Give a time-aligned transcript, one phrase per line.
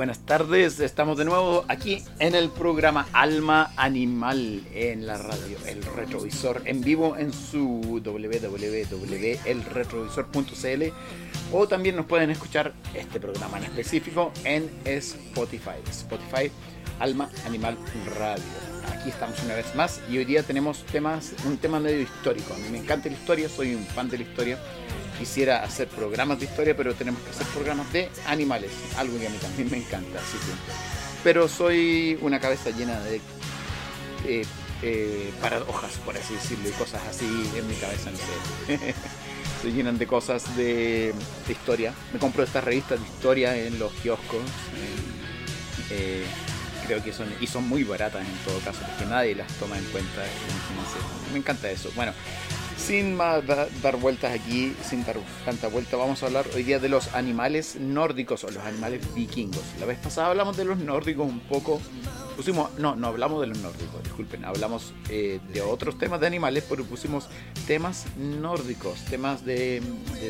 [0.00, 5.82] Buenas tardes, estamos de nuevo aquí en el programa Alma Animal en la radio El
[5.82, 10.82] Retrovisor en vivo en su www.elretrovisor.cl
[11.52, 16.50] o también nos pueden escuchar este programa en específico en Spotify, Spotify
[16.98, 17.76] Alma Animal
[18.18, 18.69] Radio.
[18.92, 22.54] Aquí estamos una vez más y hoy día tenemos temas, un tema medio histórico.
[22.54, 24.58] A mí me encanta la historia, soy un fan de la historia
[25.20, 29.30] quisiera hacer programas de historia, pero tenemos que hacer programas de animales, algo que a
[29.30, 30.52] mí también me encanta, así que.
[31.22, 33.20] Pero soy una cabeza llena de
[34.26, 34.46] eh,
[34.82, 38.94] eh, paradojas, por así decirlo, y cosas así en mi cabeza, no sé.
[39.62, 41.12] Se llenan de cosas de,
[41.46, 41.92] historia.
[42.14, 44.40] Me compro estas revistas de historia en los kioscos.
[45.90, 46.24] Eh,
[46.90, 49.84] creo que son, y son muy baratas en todo caso, porque nadie las toma en
[49.84, 50.24] cuenta.
[51.32, 51.88] Me encanta eso.
[51.94, 52.12] Bueno,
[52.76, 56.88] sin más dar vueltas aquí, sin dar tanta vuelta, vamos a hablar hoy día de
[56.88, 59.62] los animales nórdicos o los animales vikingos.
[59.78, 61.80] La vez pasada hablamos de los nórdicos un poco.
[62.34, 66.64] Pusimos, no, no hablamos de los nórdicos, disculpen, hablamos eh, de otros temas de animales,
[66.68, 67.28] pero pusimos
[67.68, 69.80] temas nórdicos, temas de,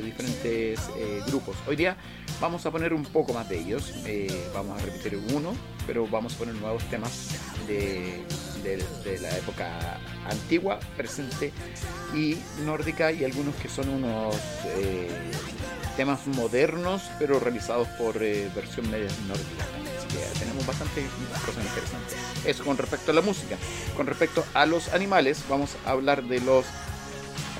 [0.04, 1.56] diferentes eh, grupos.
[1.66, 1.96] Hoy día
[2.40, 5.52] vamos a poner un poco más de ellos, eh, vamos a repetir uno,
[5.90, 7.30] pero vamos poner nuevos temas
[7.66, 8.22] de
[8.62, 9.98] de, la época
[10.30, 11.52] antigua, presente
[12.14, 14.36] y nórdica y algunos que son unos
[14.76, 15.08] eh,
[15.96, 19.64] temas modernos pero realizados por eh, versión media nórdica.
[19.98, 21.02] Así que tenemos bastante
[21.44, 22.16] cosas interesantes.
[22.44, 23.56] Eso con respecto a la música.
[23.96, 26.66] Con respecto a los animales, vamos a hablar de los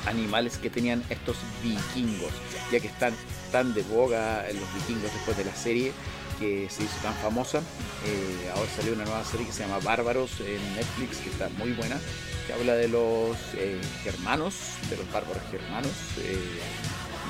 [0.07, 2.33] animales que tenían estos vikingos,
[2.71, 3.15] ya que están
[3.51, 5.93] tan de boga los vikingos después de la serie
[6.41, 7.59] que se hizo tan famosa.
[8.07, 11.73] Eh, ahora salió una nueva serie que se llama Bárbaros en Netflix, que está muy
[11.73, 12.01] buena,
[12.47, 14.55] que habla de los eh, germanos,
[14.89, 16.61] de los bárbaros germanos, eh,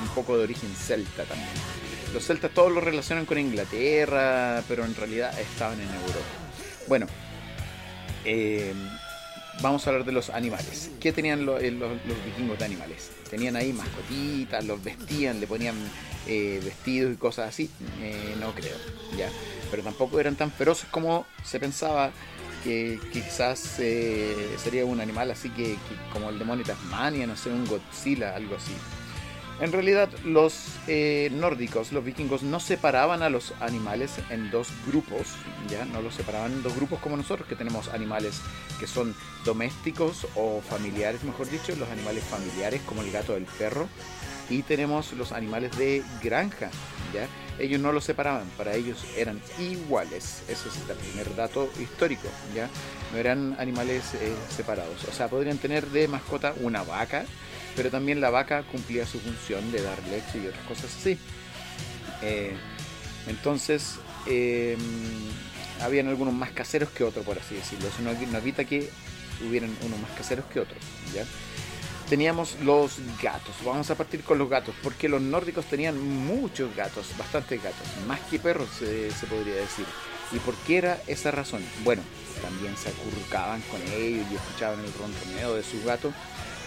[0.01, 1.49] un poco de origen celta también.
[2.13, 6.25] Los celtas todos lo relacionan con Inglaterra, pero en realidad estaban en Europa.
[6.87, 7.07] Bueno,
[9.61, 10.91] vamos a hablar de los animales.
[10.99, 11.91] ¿Qué tenían los, los,
[12.25, 13.11] vikingos de animales?
[13.29, 15.75] Tenían ahí mascotitas, los vestían, le ponían
[16.27, 17.69] eh, vestidos y cosas así,
[18.01, 18.75] eh, no creo,
[19.17, 19.29] ya.
[19.69, 22.11] Pero tampoco eran tan feroces como se pensaba
[22.63, 25.77] que, quizás eh, sería un animal así que,
[26.11, 28.73] como el demonio Tasmania, no sé, un Godzilla, algo así.
[29.61, 30.65] En realidad los
[31.33, 35.27] nórdicos, los vikingos, no separaban a los animales en dos grupos,
[35.69, 38.41] ya no los separaban en dos grupos como nosotros, que tenemos animales
[38.79, 43.45] que son domésticos o familiares, mejor dicho, los animales familiares como el gato o el
[43.45, 43.87] perro,
[44.49, 46.71] y tenemos los animales de granja,
[47.13, 47.27] ¿ya?
[47.59, 50.41] Ellos no los separaban, para ellos eran iguales.
[50.49, 52.67] Eso es el primer dato histórico, ¿ya?
[53.13, 55.03] No eran animales eh, separados.
[55.07, 57.25] O sea, podrían tener de mascota una vaca,
[57.75, 61.17] pero también la vaca cumplía su función de dar leche y otras cosas así.
[62.21, 62.53] Eh,
[63.27, 63.95] entonces,
[64.27, 64.77] eh,
[65.81, 67.87] habían algunos más caseros que otros, por así decirlo.
[67.87, 68.89] Eso no, evita que
[69.47, 70.79] hubieran unos más caseros que otros,
[71.13, 71.25] ¿ya?
[72.09, 73.55] teníamos los gatos.
[73.63, 78.19] Vamos a partir con los gatos, porque los nórdicos tenían muchos gatos, bastantes gatos, más
[78.29, 79.85] que perros se podría decir.
[80.33, 81.63] ¿Y por qué era esa razón?
[81.83, 82.01] Bueno,
[82.41, 86.13] también se acurrucaban con ellos y escuchaban el ronroneo de sus gatos,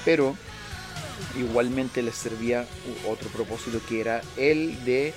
[0.05, 0.37] pero
[1.39, 2.67] igualmente les servía
[3.09, 5.15] otro propósito que era el de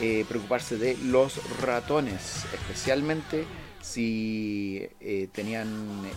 [0.00, 3.44] eh, preocuparse de los ratones, especialmente
[3.82, 5.68] si eh, tenían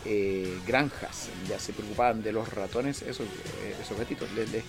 [0.05, 3.27] eh, granjas, ya se preocupaban de los ratones, esos,
[3.81, 4.63] esos gatitos, les,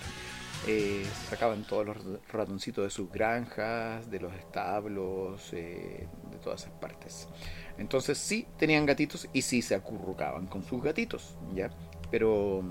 [1.29, 1.97] sacaban todos los
[2.29, 6.07] ratoncitos de sus granjas, de los establos, de
[6.43, 7.29] todas esas partes.
[7.77, 11.69] Entonces sí tenían gatitos y sí se acurrucaban con sus gatitos, ¿ya?
[12.11, 12.63] Pero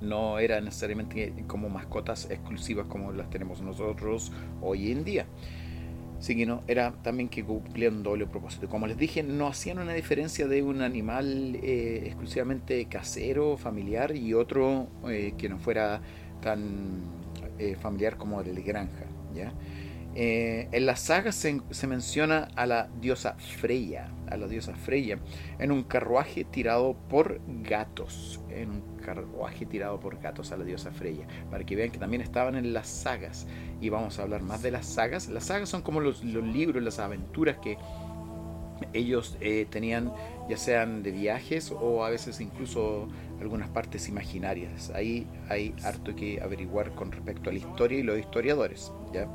[0.00, 5.26] no eran necesariamente como mascotas exclusivas como las tenemos nosotros hoy en día
[6.46, 8.68] no era también que cumplían un doble propósito.
[8.68, 14.34] Como les dije, no hacían una diferencia de un animal eh, exclusivamente casero, familiar y
[14.34, 16.00] otro eh, que no fuera
[16.42, 17.02] tan
[17.58, 19.06] eh, familiar como el de granja.
[19.34, 19.52] ¿ya?
[20.20, 25.20] en la saga se, menciona a la diosa Freya, a la diosa Freya,
[25.60, 28.40] en un carruaje tirado por gatos,
[29.08, 32.74] carruaje tirado por gatos a la diosa Freya, para que vean que también estaban en
[32.74, 33.46] las sagas.
[33.80, 35.28] Y vamos a hablar más de las sagas.
[35.28, 37.78] Las sagas son como los, libros, las aventuras que
[38.92, 40.12] ellos eh, tenían,
[40.48, 43.08] ya sean de viajes o a veces incluso
[43.40, 44.90] algunas partes imaginarias.
[44.90, 48.92] Ahí hay harto que averiguar con respecto a la historia y los historiadores.
[49.12, 49.26] ¿ya?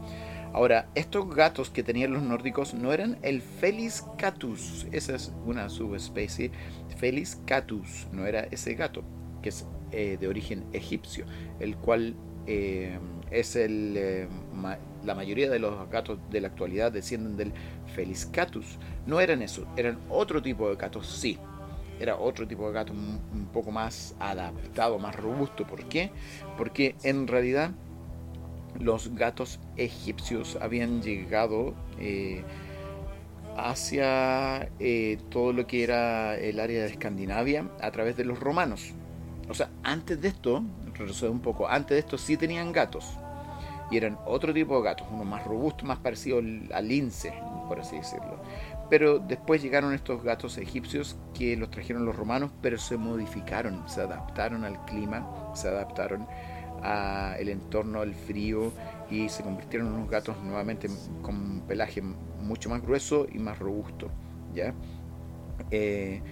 [0.53, 5.67] Ahora, estos gatos que tenían los nórdicos no eran el Felis catus, esa es una
[5.67, 6.51] subespecie,
[6.97, 9.03] Felis catus, no era ese gato
[9.43, 11.25] que es eh, de origen egipcio,
[11.59, 12.15] el cual
[12.47, 12.97] eh,
[13.29, 14.27] es el, eh,
[15.05, 17.53] la mayoría de los gatos de la actualidad descienden del
[17.93, 18.79] Feliscatus.
[19.05, 21.37] No eran eso, eran otro tipo de gatos, sí.
[21.99, 25.67] Era otro tipo de gato un, poco más adaptado, más robusto.
[25.67, 26.09] ¿Por qué?
[26.57, 27.69] Porque en realidad
[28.79, 31.75] los gatos egipcios habían llegado
[33.55, 34.71] hacia
[35.29, 38.95] todo lo que era el área de Escandinavia a través de los romanos.
[39.53, 40.63] O sea, antes de esto,
[40.95, 43.19] retroceder un poco, antes de esto sí tenían gatos.
[43.91, 47.35] Y eran otro tipo de gatos, uno más robusto, más parecido al lince,
[47.67, 48.41] por así decirlo.
[48.89, 54.01] Pero después llegaron estos gatos egipcios que los trajeron los romanos, pero se modificaron, se
[54.01, 55.23] adaptaron al clima,
[55.53, 56.25] se adaptaron
[56.81, 58.71] al entorno, al frío
[59.11, 60.89] y se convirtieron en unos gatos nuevamente
[61.21, 64.09] con un pelaje mucho más grueso y más robusto.
[64.55, 64.73] ¿ya?
[65.69, 66.23] Eh,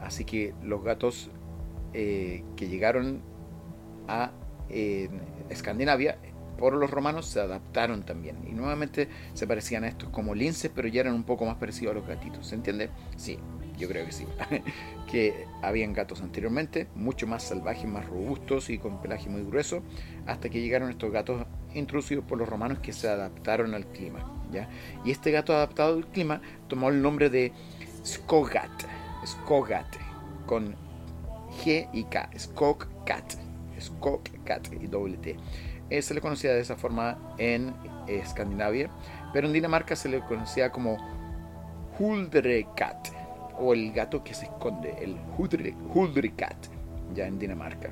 [0.00, 1.30] así que los gatos
[1.92, 3.22] eh, que llegaron
[4.08, 4.32] a
[5.48, 6.18] Escandinavia
[6.60, 10.86] por los romanos se adaptaron también y nuevamente se parecían a estos como linces pero
[10.88, 12.90] ya eran un poco más parecidos a los gatitos ¿se entiende?
[13.16, 13.38] sí,
[13.78, 14.26] yo creo que sí
[15.10, 19.82] que habían gatos anteriormente mucho más salvajes, más robustos y con pelaje muy grueso
[20.26, 24.20] hasta que llegaron estos gatos introducidos por los romanos que se adaptaron al clima
[24.52, 24.68] ¿ya?
[25.02, 27.52] y este gato adaptado al clima tomó el nombre de
[28.04, 28.84] Skogat
[29.26, 29.96] Skogat
[30.44, 30.76] con
[31.60, 33.34] G y K, Skok Cat,
[33.78, 35.36] Skok Cat y doble.
[35.90, 37.74] Eh, se le conocía de esa forma en
[38.06, 38.88] Escandinavia,
[39.32, 40.96] pero en Dinamarca se le conocía como
[41.98, 43.08] Huldrekat
[43.58, 46.56] o el gato que se esconde, el Huldrekat,
[47.14, 47.90] ya en Dinamarca.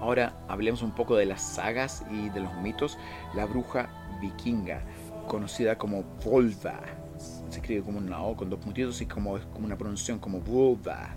[0.00, 2.98] Ahora hablemos un poco de las sagas y de los mitos.
[3.34, 3.88] La bruja
[4.20, 4.82] vikinga,
[5.26, 6.80] conocida como Volva,
[7.16, 10.40] se escribe como una O con dos puntitos y como, es como una pronunciación como
[10.40, 11.16] Volva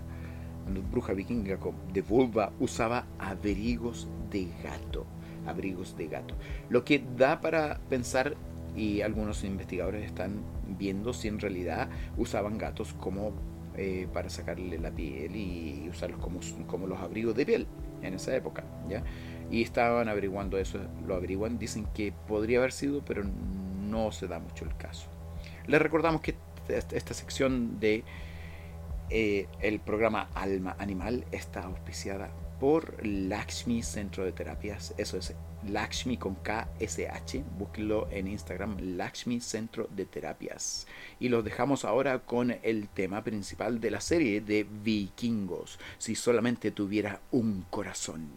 [0.90, 1.58] bruja vikinga
[1.92, 5.06] de vulva usaba abrigos de gato,
[5.46, 6.34] abrigos de gato.
[6.68, 8.36] Lo que da para pensar
[8.76, 10.42] y algunos investigadores están
[10.78, 13.32] viendo si en realidad usaban gatos como
[13.76, 17.66] eh, para sacarle la piel y usarlos como, como los abrigos de piel
[18.02, 19.02] en esa época, ¿ya?
[19.50, 23.22] Y estaban averiguando eso, lo averiguan, dicen que podría haber sido, pero
[23.88, 25.08] no se da mucho el caso.
[25.66, 26.34] Les recordamos que
[26.68, 28.04] esta sección de
[29.10, 34.94] eh, el programa Alma Animal está auspiciada por Lakshmi Centro de Terapias.
[34.98, 35.34] Eso es
[35.66, 37.42] Lakshmi con KSH.
[37.58, 40.86] Búsquenlo en Instagram, Lakshmi Centro de Terapias.
[41.20, 45.78] Y los dejamos ahora con el tema principal de la serie de Vikingos.
[45.98, 48.28] Si solamente tuviera un corazón.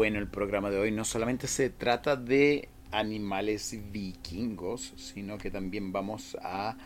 [0.00, 0.92] Bueno el programa de hoy.
[0.92, 6.78] No solamente se trata de animales vikingos, sino que también vamos a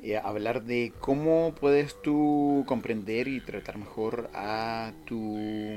[0.00, 5.74] eh, hablar de cómo puedes tú comprender y tratar mejor a tu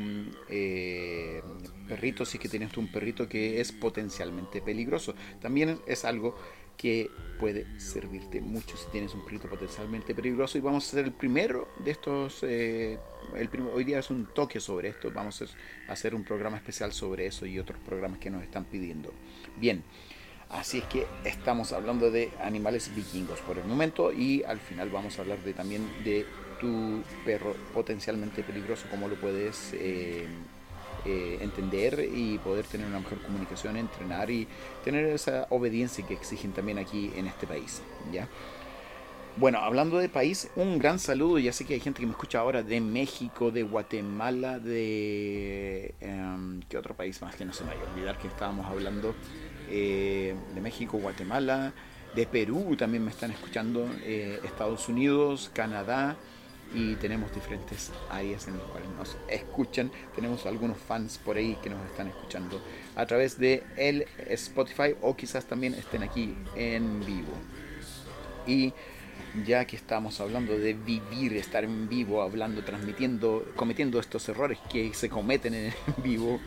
[0.47, 1.41] eh,
[1.87, 5.15] perrito si que tienes tú un perrito que es potencialmente peligroso.
[5.41, 6.35] También es algo
[6.77, 10.57] que puede servirte mucho si tienes un perrito potencialmente peligroso.
[10.57, 12.97] Y vamos a hacer el primero de estos eh,
[13.35, 15.11] el hoy día es un toque sobre esto.
[15.11, 19.13] Vamos a hacer un programa especial sobre eso y otros programas que nos están pidiendo.
[19.57, 19.83] Bien
[20.49, 25.17] así es que estamos hablando de animales vikingos por el momento y al final vamos
[25.17, 26.25] a hablar de también de
[26.59, 30.27] tu perro potencialmente peligroso cómo lo puedes eh,
[31.05, 34.47] eh, entender y poder tener una mejor comunicación, entrenar y
[34.83, 37.81] tener esa obediencia que exigen también aquí en este país.
[38.11, 38.27] ¿ya?
[39.37, 41.39] Bueno, hablando de país, un gran saludo.
[41.39, 45.93] Ya sé que hay gente que me escucha ahora de México, de Guatemala, de...
[45.99, 49.13] Em, ¿Qué otro país más que no se me vaya a olvidar que estábamos hablando?
[49.69, 51.73] Eh, de México, Guatemala,
[52.15, 56.15] de Perú también me están escuchando, eh, Estados Unidos, Canadá,
[56.75, 59.89] y tenemos diferentes áreas en las cuales nos escuchan.
[60.13, 62.61] Tenemos algunos fans por ahí que nos están escuchando
[62.95, 67.31] a través de el Spotify o quizás también estén aquí en vivo.
[68.45, 68.73] Y
[69.45, 74.93] ya que estamos hablando de vivir, estar en vivo, hablando, transmitiendo, cometiendo estos errores que
[74.93, 76.41] se cometen en vivo,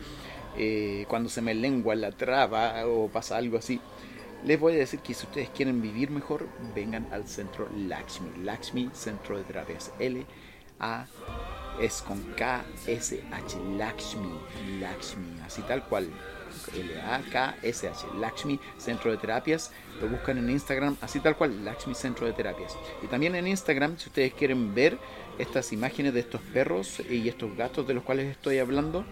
[0.57, 3.81] eh, cuando se me lengua la traba o pasa algo así,
[4.45, 8.43] les voy a decir que si ustedes quieren vivir mejor, vengan al centro Lakshmi.
[8.43, 9.91] Lakshmi, centro de terapias.
[9.99, 10.25] L
[10.79, 11.05] A
[11.79, 14.31] es con K S H Lakshmi,
[14.79, 16.09] Lakshmi, así tal cual.
[16.75, 19.71] L A K S H Lakshmi, centro de terapias.
[20.01, 22.77] Lo buscan en Instagram, así tal cual, Lakshmi, centro de terapias.
[23.03, 24.97] Y también en Instagram, si ustedes quieren ver
[25.37, 29.05] estas imágenes de estos perros y estos gatos de los cuales estoy hablando,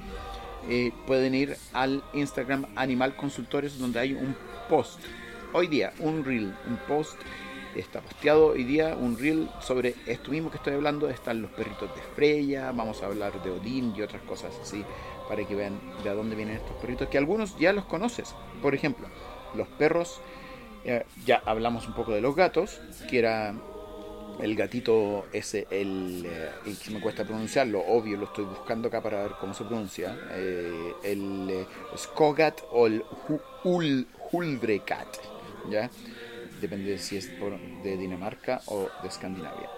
[0.69, 4.35] eh, pueden ir al Instagram Animal Consultores donde hay un
[4.67, 4.99] post.
[5.53, 7.17] Hoy día, un reel, un post
[7.75, 11.09] está posteado hoy día un reel sobre esto mismo que estoy hablando.
[11.09, 14.83] Están los perritos de Freya, vamos a hablar de Odín y otras cosas así
[15.27, 18.33] para que vean de dónde vienen estos perritos, que algunos ya los conoces.
[18.61, 19.07] Por ejemplo,
[19.55, 20.21] los perros,
[20.85, 23.53] eh, ya hablamos un poco de los gatos, que era
[24.39, 29.01] el gatito ese, el, eh, el, que me cuesta pronunciarlo, obvio, lo estoy buscando acá
[29.01, 31.65] para ver cómo se pronuncia, eh, el
[31.97, 33.03] Skogat o el
[34.31, 35.07] Huldrekat,
[35.69, 35.89] ¿ya?
[36.61, 37.29] Depende de si es
[37.83, 39.69] de Dinamarca o de Escandinavia.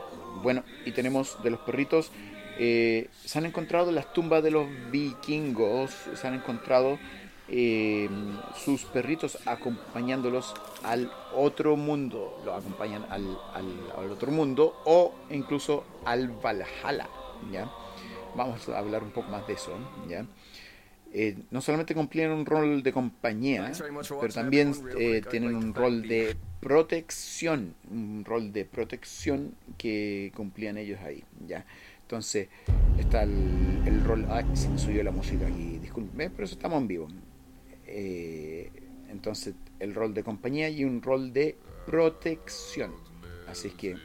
[0.41, 2.11] Bueno, y tenemos de los perritos,
[2.57, 6.97] eh, se han encontrado las tumbas de los vikingos, se han encontrado
[7.51, 8.07] eh,
[8.63, 10.53] sus perritos acompañándolos
[10.83, 17.07] al otro mundo, lo acompañan al, al, otro mundo o incluso al Valhalla,
[17.51, 17.67] ¿ya?
[18.35, 19.71] Vamos a hablar un poco más de eso,
[20.07, 20.25] ¿ya?
[21.11, 23.71] Eh, no solamente cumplían un rol de compañía,
[24.21, 30.99] pero también eh, tienen un rol de protección, un rol de protección que cumplían ellos
[31.01, 31.65] ahí, ¿ya?
[32.03, 32.47] Entonces,
[32.99, 34.25] está el, rol...
[34.29, 37.07] Ah, se me subió la música aquí, disculpen, pero eso estamos en vivo.
[37.87, 38.71] Eh,
[39.09, 42.91] entonces, el rol de compañía y un rol de protección.
[43.47, 43.95] Así es que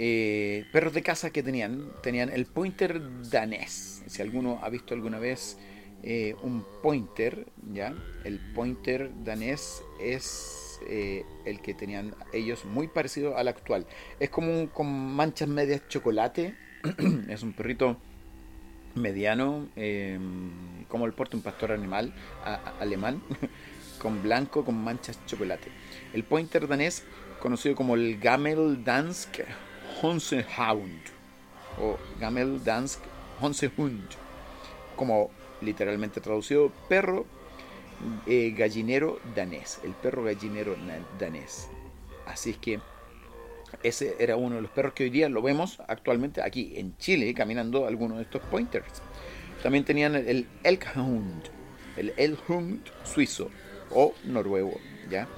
[0.00, 4.04] eh, perros de casa que tenían, tenían el pointer danés.
[4.06, 5.58] Si alguno ha visto alguna vez
[6.04, 7.92] eh, un pointer, ¿ya?
[8.22, 13.88] El pointer danés es eh, el que tenían ellos muy parecido al actual.
[14.20, 16.54] Es como con manchas medias chocolate.
[17.28, 17.96] es un perrito
[18.94, 22.14] mediano, em, como el porte un pastor animal
[22.78, 23.20] alemán,
[24.00, 25.72] con blanco con manchas chocolate.
[26.12, 27.02] El pointer danés,
[27.40, 29.40] conocido como el Gamel Dansk
[30.02, 31.00] Honsehound
[31.80, 33.00] o Gamel Dansk
[33.40, 34.08] Honsehund,
[34.96, 35.30] como
[35.60, 37.26] literalmente traducido perro
[38.26, 40.76] eh, gallinero danés, el perro gallinero
[41.18, 41.68] danés.
[42.26, 42.80] Así es que
[43.82, 47.32] ese era uno de los perros que hoy día lo vemos actualmente aquí en Chile
[47.34, 49.02] caminando algunos de estos pointers.
[49.62, 51.44] También tenían el Elkhund,
[51.96, 53.50] el Elkhund suizo
[53.90, 54.78] o noruego,
[55.10, 55.28] ¿ya?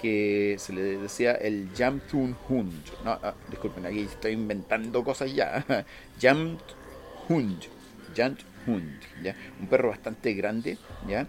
[0.00, 2.84] Que se le decía el Jamthun Hund.
[3.04, 5.64] No, ah, disculpen, aquí estoy inventando cosas ya.
[6.20, 6.60] Jamthund.
[7.28, 9.00] Hund.
[9.22, 9.34] ¿ya?
[9.60, 11.26] Un perro bastante grande, ¿ya?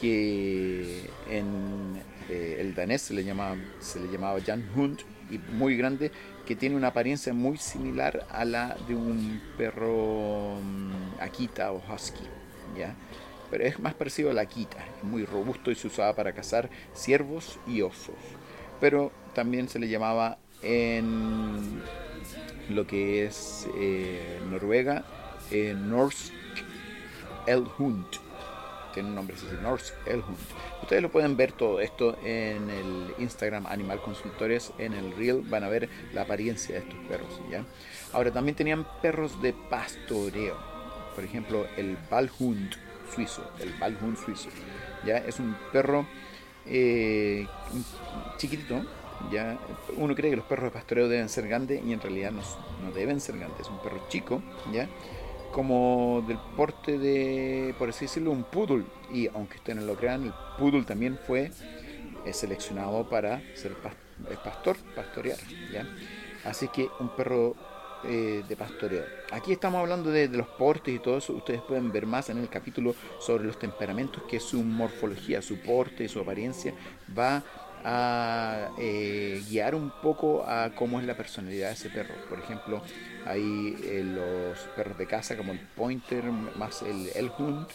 [0.00, 4.38] Que en eh, el danés se le llamaba, se le llamaba
[4.76, 6.10] Hund y muy grande,
[6.46, 12.24] que tiene una apariencia muy similar a la de un perro mm, Akita o Husky,
[12.76, 12.94] ¿ya?
[13.50, 17.58] Pero es más parecido a la quita, muy robusto y se usaba para cazar ciervos
[17.66, 18.14] y osos.
[18.80, 21.82] Pero también se le llamaba en
[22.68, 25.04] lo que es eh, Noruega
[25.50, 26.32] eh, Norsk
[27.46, 28.06] Elhund.
[28.94, 30.36] Tiene un nombre así, Norse Elhund.
[30.82, 35.64] Ustedes lo pueden ver todo esto en el Instagram Animal Consultores, en el Reel, van
[35.64, 37.40] a ver la apariencia de estos perros.
[37.50, 37.64] ¿ya?
[38.12, 40.56] Ahora también tenían perros de pastoreo.
[41.14, 42.74] Por ejemplo, el Balhund
[43.10, 44.48] suizo, el Balhund suizo.
[45.04, 45.18] ¿ya?
[45.18, 46.06] Es un perro
[46.66, 47.46] eh,
[48.36, 48.84] chiquitito,
[49.30, 49.58] ya
[49.96, 52.42] uno cree que los perros de pastoreo deben ser grandes y en realidad no,
[52.82, 54.42] no, deben ser grandes, es un perro chico,
[54.72, 54.88] ya
[55.52, 58.84] como del porte de, por así decirlo, un poodle.
[59.12, 61.50] Y aunque ustedes no lo crean, el poodle también fue
[62.24, 63.74] eh, seleccionado para ser
[64.44, 65.38] pastor, pastorear.
[65.72, 65.86] ¿ya?
[66.44, 67.54] Así que un perro
[68.04, 69.04] eh, de pastoreo.
[69.32, 71.32] Aquí estamos hablando de, los portes y todo eso.
[71.32, 76.08] Ustedes pueden ver más en el capítulo sobre los temperamentos, que su morfología, su porte,
[76.08, 76.74] su apariencia
[77.16, 77.42] va
[77.84, 82.14] a eh, guiar un poco a cómo es la personalidad de ese perro.
[82.28, 82.82] Por ejemplo,
[83.26, 87.66] hay eh, los perros de casa como el pointer más el elhund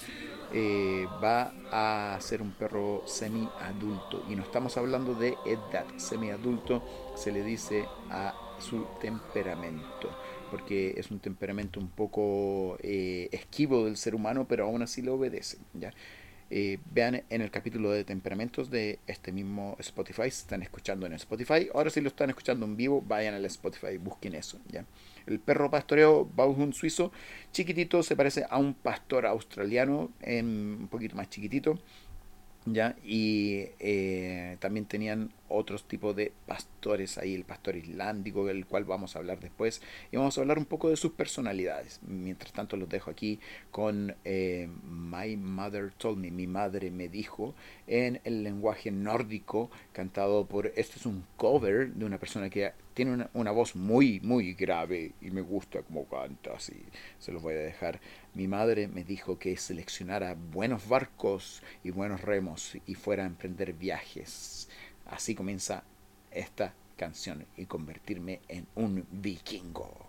[0.54, 5.86] eh, va a ser un perro semi-adulto y no estamos hablando de edad.
[5.98, 6.84] Semi-adulto
[7.16, 10.10] se le dice a su temperamento
[10.52, 15.58] porque es un temperamento un poco esquivo del ser humano, pero aún así le obedece.
[15.74, 15.92] ¿ya?
[16.52, 21.14] Eh, vean en el capítulo de temperamentos de este mismo Spotify, si están escuchando en
[21.14, 21.70] Spotify.
[21.74, 24.60] Ahora si lo están escuchando en vivo, vayan al Spotify, busquen eso.
[24.70, 24.86] ¿ya?
[25.26, 27.12] El perro pastoreo Bauhund suizo,
[27.52, 31.80] chiquitito, se parece a un pastor australiano, en, un poquito más chiquitito.
[32.66, 32.96] ¿Ya?
[33.04, 39.16] Y eh, también tenían otros tipos de pastores ahí, el pastor islandico, del cual vamos
[39.16, 42.00] a hablar después, y vamos a hablar un poco de sus personalidades.
[42.08, 43.40] Mientras tanto los dejo aquí
[43.72, 47.54] con eh, My Mother Told Me, mi madre me dijo,
[47.88, 53.14] en el lenguaje nórdico, cantado por, este es un cover de una persona que tiene
[53.14, 56.82] una, una voz muy, muy grave y me gusta como canta, así
[57.20, 58.00] se los voy a dejar.
[58.36, 63.72] Mi madre me dijo que seleccionara buenos barcos y buenos remos y fuera a emprender
[63.72, 64.68] viajes
[65.06, 65.84] Así comienza
[66.32, 70.08] esta canción y convertirme en un vikingo.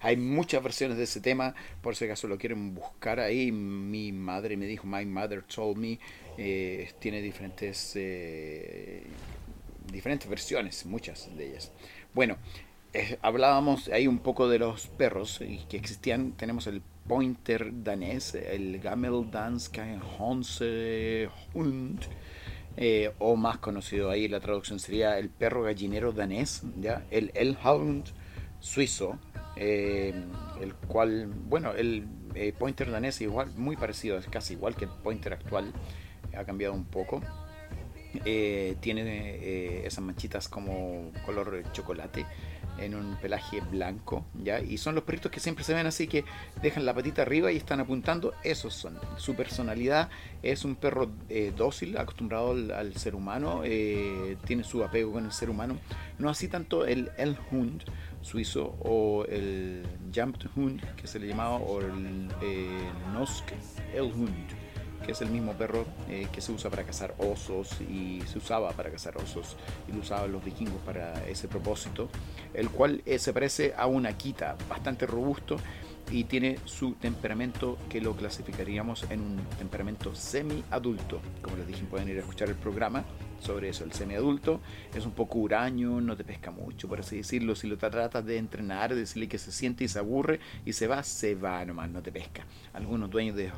[0.00, 3.52] Hay muchas versiones de ese tema, por si acaso lo quieren buscar ahí.
[3.52, 5.98] Mi madre me dijo, My Mother Told Me,
[6.38, 9.02] eh, tiene diferentes, eh,
[9.90, 11.72] diferentes versiones, muchas de ellas.
[12.14, 12.36] Bueno,
[13.22, 16.32] hablábamos ahí un poco de los perros que existían.
[16.32, 19.26] Tenemos el pointer danés, el Gamel
[20.18, 22.00] Honse Hund,
[22.76, 27.04] eh, o más conocido ahí la traducción sería el perro gallinero danés, ¿ya?
[27.10, 28.06] el Elhound
[28.62, 29.18] suizo,
[29.56, 30.14] eh,
[30.60, 34.86] el cual, bueno, el eh, pointer danés es igual, muy parecido, es casi igual que
[34.86, 35.72] el pointer actual,
[36.34, 37.20] ha cambiado un poco.
[38.80, 42.24] tiene esas manchitas como color chocolate
[42.78, 44.60] en un pelaje blanco, ¿ya?
[44.60, 46.24] Y son los perritos que siempre se ven así que
[46.62, 48.98] dejan la patita arriba y están apuntando, esos son.
[49.16, 50.10] Su personalidad
[50.42, 55.32] es un perro eh, dócil, acostumbrado al, ser humano, eh, tiene su apego con el
[55.32, 55.78] ser humano,
[56.18, 57.84] no así tanto el El Hund
[58.22, 63.44] suizo o el Jumped Hund que se le llamaba o el eh, Nosk
[63.92, 64.61] El Hund
[65.02, 68.70] que es el mismo perro eh, que se usa para cazar osos y se usaba
[68.72, 69.56] para cazar osos
[69.88, 72.08] y lo usaban los vikingos para ese propósito,
[72.54, 75.56] el cual eh, se parece a una quita, bastante robusto
[76.10, 81.20] y tiene su temperamento que lo clasificaríamos en un temperamento semi-adulto.
[81.40, 83.04] Como les dije, pueden ir a escuchar el programa
[83.40, 83.84] sobre eso.
[83.84, 84.60] El semi-adulto
[84.94, 87.54] es un poco huraño, no te pesca mucho, por así decirlo.
[87.54, 91.02] Si lo tratas de entrenar, decirle que se siente y se aburre y se va,
[91.02, 92.46] se va nomás, no te pesca.
[92.74, 93.50] Algunos dueños de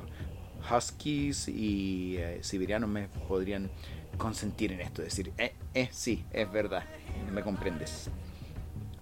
[0.71, 3.71] huskies y eh, siberianos me podrían
[4.17, 6.85] consentir en esto, decir, eh, eh, sí, es verdad,
[7.33, 8.11] me comprendes.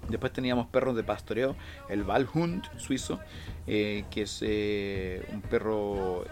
[0.09, 1.57] Después teníamos perros de pastoreo,
[1.89, 3.21] el Valhund suizo,
[3.67, 4.43] eh, que es
[5.33, 6.25] un perro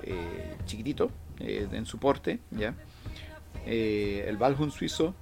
[0.66, 2.74] chiquitito en su porte, ¿ya?
[3.64, 5.14] el Valhund suizo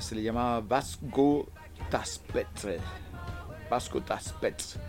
[0.00, 1.48] se le llamaba Vasco
[1.90, 2.78] Taspetre,
[3.70, 4.80] Vasco Taspetre,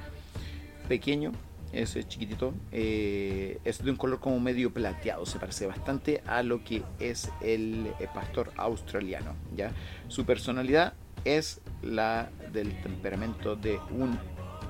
[0.90, 1.32] pequeño,
[1.74, 6.64] ese chiquitito, eh, es de un color como medio plateado, se parece bastante a lo
[6.64, 9.36] que es el eh, pastor australiano.
[9.56, 9.72] ¿ya?
[10.08, 10.94] Su personalidad
[11.26, 14.18] es la del temperamento de un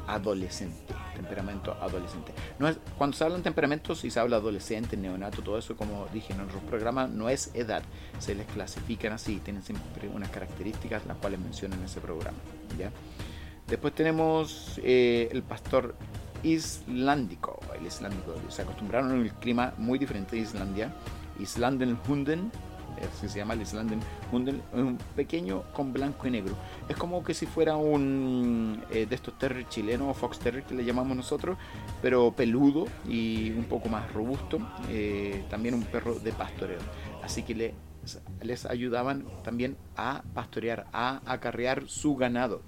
[0.07, 2.33] adolescente, temperamento adolescente.
[2.59, 6.33] No es, cuando se hablan temperamentos y se habla adolescente, neonato, todo eso, como dije
[6.33, 7.83] en otros programas, no es edad,
[8.19, 12.37] se les clasifican así, tienen siempre unas características las cuales mencionan en ese programa.
[12.77, 12.91] ¿ya?
[13.67, 15.95] Después tenemos eh, el pastor
[16.43, 17.59] islandico.
[17.77, 18.35] El islandico.
[18.49, 20.93] Se acostumbraron a un clima muy diferente de Islandia.
[21.39, 22.51] Islandenhunden,
[23.01, 26.55] así se llama el Islandenhunden, un pequeño con blanco y negro.
[26.87, 30.85] Es como que si fuera un eh, de estos terriers chilenos fox terrier que le
[30.85, 31.57] llamamos nosotros,
[32.01, 34.59] pero peludo y un poco más robusto.
[34.89, 36.79] Eh, también un perro de pastoreo.
[37.23, 37.73] Así que le,
[38.41, 42.61] les ayudaban también a pastorear, a acarrear su ganado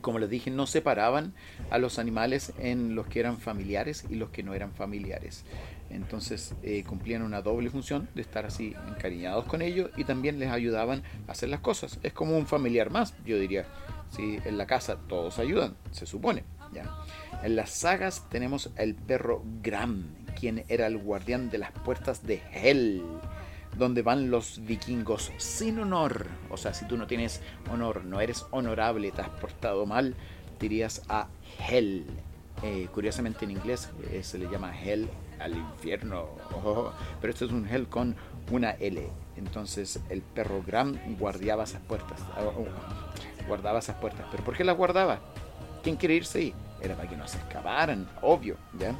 [0.00, 1.34] como les dije, no separaban
[1.70, 5.44] a los animales en los que eran familiares y los que no eran familiares.
[5.90, 10.50] Entonces eh, cumplían una doble función de estar así encariñados con ellos y también les
[10.50, 11.98] ayudaban a hacer las cosas.
[12.02, 13.66] Es como un familiar más, yo diría.
[14.10, 16.44] Si en la casa todos ayudan, se supone.
[16.72, 16.90] ¿ya?
[17.42, 22.40] En las sagas tenemos el perro Gram, quien era el guardián de las puertas de
[22.52, 23.02] Hel
[23.76, 26.26] donde van los vikingos sin honor.
[26.50, 30.14] O sea, si tú no tienes honor, no eres honorable, te has portado mal,
[30.58, 31.28] dirías a
[31.68, 32.06] Hell.
[32.62, 35.08] Eh, curiosamente en inglés eh, se le llama Hell
[35.38, 36.30] al infierno,
[37.20, 38.16] pero esto es un Hell con
[38.50, 39.06] una L.
[39.36, 44.26] Entonces el perro Gram guardaba esas puertas, oh, oh, guardaba esas puertas.
[44.30, 45.20] ¿Pero por qué las guardaba?
[45.82, 46.54] ¿Quién quiere irse ahí?
[46.80, 48.94] Era para que no se escaparan, obvio, ¿ya?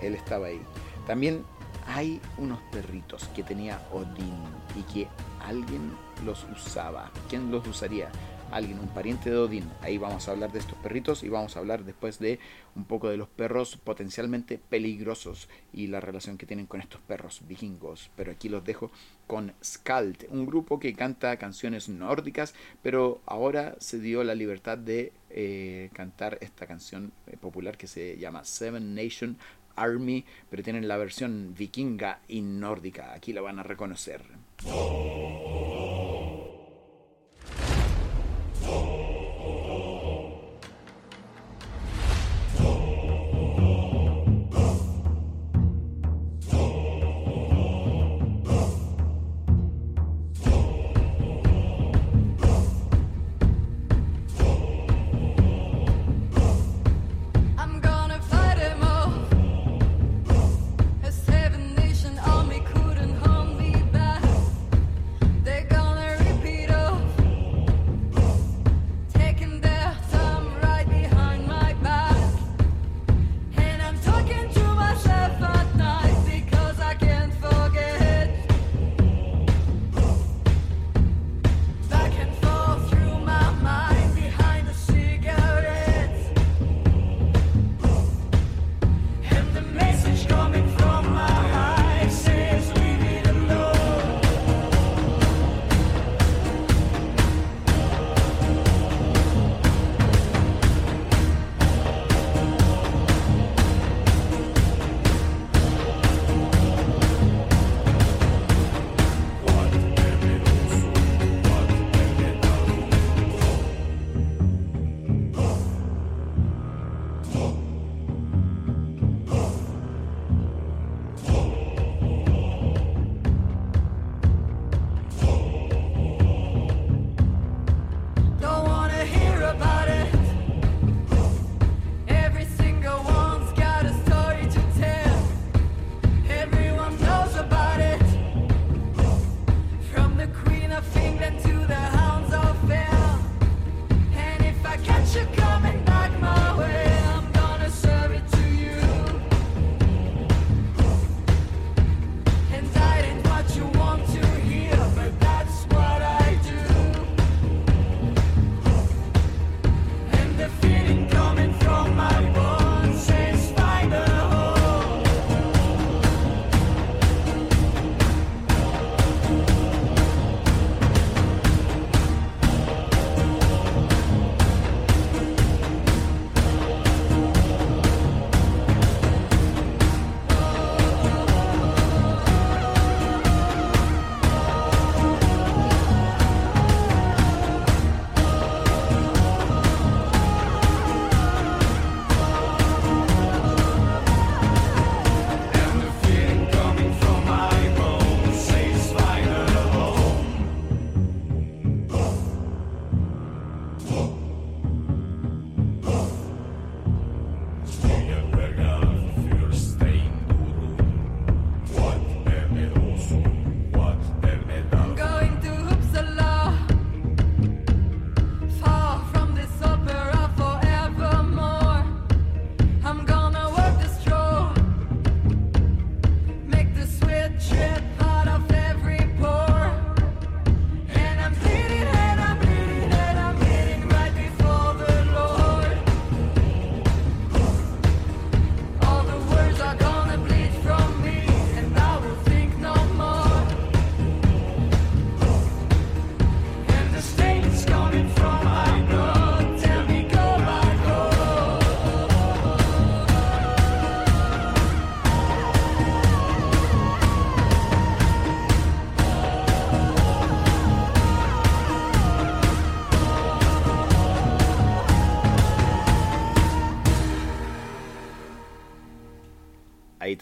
[0.00, 0.60] Él estaba ahí.
[1.06, 1.44] También
[1.86, 4.34] hay unos perritos que tenía Odín
[4.78, 5.08] y que
[5.40, 5.92] alguien
[6.24, 7.10] los usaba.
[7.28, 8.10] ¿Quién los usaría?
[8.50, 9.68] Alguien, un pariente de Odín.
[9.80, 12.38] Ahí vamos a hablar de estos perritos y vamos a hablar después de
[12.76, 17.42] un poco de los perros potencialmente peligrosos y la relación que tienen con estos perros
[17.48, 18.10] vikingos.
[18.16, 18.92] Pero aquí los dejo
[19.26, 25.12] con Skald, un grupo que canta canciones nórdicas, pero ahora se dio la libertad de
[25.30, 29.36] eh, cantar esta canción eh, popular que se llama Seven Nation
[29.76, 33.12] Army, pero tienen la versión vikinga y nórdica.
[33.12, 34.22] Aquí la van a reconocer.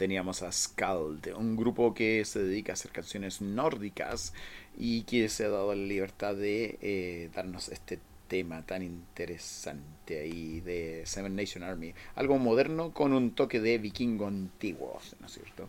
[0.03, 4.35] Teníamos a Skald, un grupo que se dedica a hacer canciones nórdicas
[4.77, 10.59] y que se ha dado la libertad de eh, darnos este tema tan interesante ahí
[10.59, 11.95] de Seven Nation Army.
[12.17, 15.69] Algo moderno con un toque de vikingo antiguo, ¿no es cierto?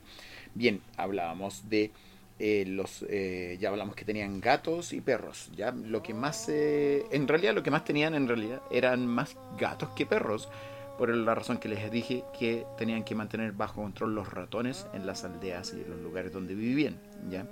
[0.56, 1.92] Bien, hablábamos de
[2.40, 7.28] eh, los eh, ya hablamos que tenían gatos y perros ya lo que más en
[7.28, 10.50] realidad lo que más tenían en realidad eran más gatos que perros
[10.98, 15.06] por la razón que les dije que tenían que mantener bajo control los ratones en
[15.06, 16.98] las aldeas y en los lugares donde vivían.
[17.30, 17.48] ¿ya?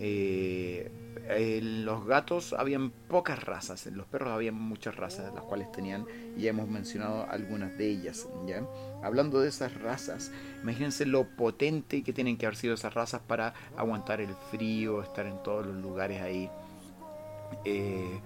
[0.00, 0.90] Eh,
[1.28, 6.06] en los gatos habían pocas razas, en los perros había muchas razas, las cuales tenían,
[6.36, 8.28] y ya hemos mencionado algunas de ellas.
[8.46, 8.64] ¿ya?
[9.02, 13.54] Hablando de esas razas, imagínense lo potente que tienen que haber sido esas razas para
[13.76, 16.50] aguantar el frío, estar en todos los lugares ahí.
[17.64, 18.20] Eh,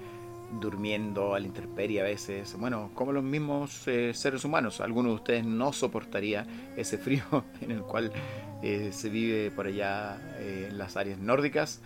[0.60, 4.80] durmiendo a la intemperie a veces, bueno, como los mismos eh, seres humanos.
[4.80, 7.24] Algunos de ustedes no soportaría ese frío
[7.60, 8.12] en el cual
[8.62, 11.80] eh, se vive por allá eh, en las áreas nórdicas.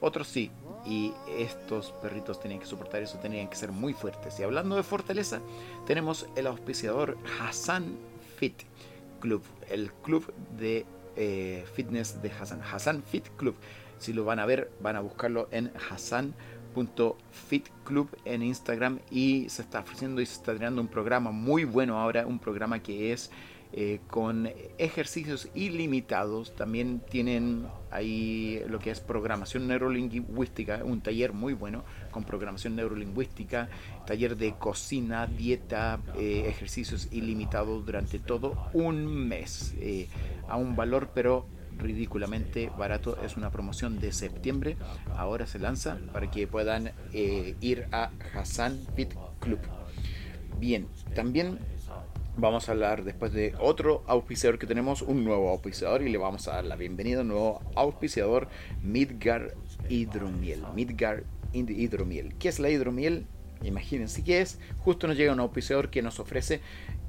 [0.00, 0.50] otros sí,
[0.86, 4.38] y estos perritos tenían que soportar eso, tenían que ser muy fuertes.
[4.38, 5.40] Y hablando de fortaleza,
[5.86, 7.96] tenemos el auspiciador Hassan
[8.38, 8.62] Fit
[9.20, 10.86] Club, el club de
[11.74, 13.56] fitness de Hassan, Hassan Fit Club.
[13.98, 16.32] Si lo van a ver, van a buscarlo en Hassan
[17.30, 21.64] Fit Club en Instagram y se está ofreciendo y se está creando un programa muy
[21.64, 23.30] bueno ahora, un programa que es
[23.72, 26.54] eh, con ejercicios ilimitados.
[26.56, 33.68] También tienen ahí lo que es programación neurolingüística, un taller muy bueno con programación neurolingüística,
[34.06, 40.08] taller de cocina, dieta, eh, ejercicios ilimitados durante todo un mes, eh,
[40.48, 41.46] a un valor pero
[41.78, 43.18] ridículamente barato.
[43.24, 44.76] Es una promoción de septiembre.
[45.16, 49.60] Ahora se lanza para que puedan eh, ir a Hassan Fit Club.
[50.58, 51.58] Bien, también
[52.36, 56.46] vamos a hablar después de otro auspiciador que tenemos, un nuevo auspiciador y le vamos
[56.48, 58.48] a dar la bienvenida a un nuevo auspiciador,
[58.82, 59.54] Midgar
[59.88, 60.62] Hidromiel.
[60.74, 62.34] Midgar Hidromiel.
[62.38, 63.26] ¿Qué es la hidromiel?
[63.62, 64.58] Imagínense qué es.
[64.78, 66.60] Justo nos llega un auspiciador que nos ofrece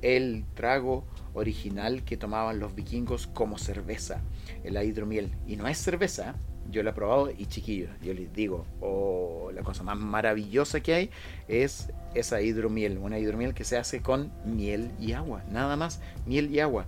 [0.01, 4.21] el trago original que tomaban los vikingos como cerveza,
[4.63, 5.31] la hidromiel.
[5.47, 6.35] Y no es cerveza,
[6.71, 10.93] yo la he probado y chiquillos, yo les digo, oh, la cosa más maravillosa que
[10.93, 11.09] hay
[11.47, 16.53] es esa hidromiel, una hidromiel que se hace con miel y agua, nada más, miel
[16.53, 16.85] y agua.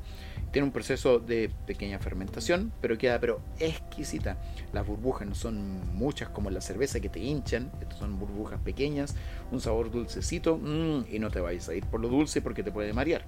[0.52, 4.38] Tiene un proceso de pequeña fermentación, pero queda pero exquisita.
[4.74, 9.16] Las burbujas no son muchas como la cerveza que te hinchan, estas son burbujas pequeñas,
[9.52, 12.72] un sabor dulcecito mm, y no te vayas a ir por lo dulce porque te
[12.72, 13.24] puede marear.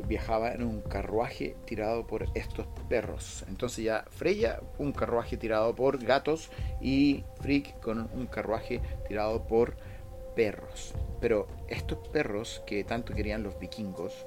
[0.08, 3.43] viajaba en un carruaje tirado por estos perros.
[3.47, 9.75] Entonces ya Freya, un carruaje tirado por gatos y Frigg con un carruaje tirado por
[10.36, 10.93] perros.
[11.20, 14.26] Pero estos perros que tanto querían los vikingos,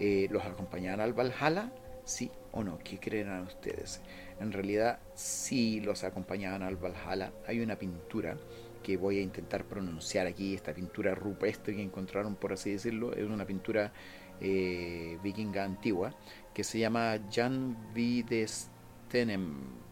[0.00, 1.70] eh, ¿Los acompañaban al Valhalla?
[2.04, 2.78] ¿Sí o no?
[2.78, 4.00] ¿Qué creen ustedes?
[4.40, 7.32] En realidad, sí los acompañaban al Valhalla.
[7.46, 8.36] Hay una pintura
[8.82, 13.24] que voy a intentar pronunciar aquí, esta pintura rupestre que encontraron, por así decirlo, es
[13.24, 13.92] una pintura
[14.40, 16.14] eh, vikinga antigua
[16.54, 19.89] que se llama Jan Videstenem.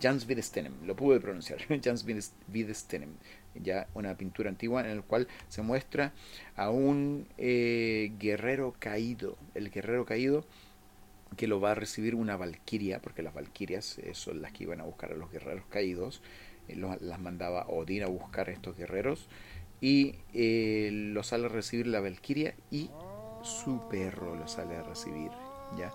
[0.00, 2.04] Jans Videstenem, lo pude pronunciar, Jans
[3.62, 6.12] ya una pintura antigua en la cual se muestra
[6.56, 10.44] a un eh, guerrero caído, el guerrero caído
[11.36, 14.80] que lo va a recibir una valquiria, porque las valquirias eh, son las que iban
[14.80, 16.22] a buscar a los guerreros caídos,
[16.68, 19.28] eh, las mandaba Odín a buscar a estos guerreros,
[19.80, 20.16] y
[20.90, 22.90] lo sale a recibir la valquiria y
[23.42, 25.30] su perro lo sale a recibir.
[25.78, 25.92] ¿ya?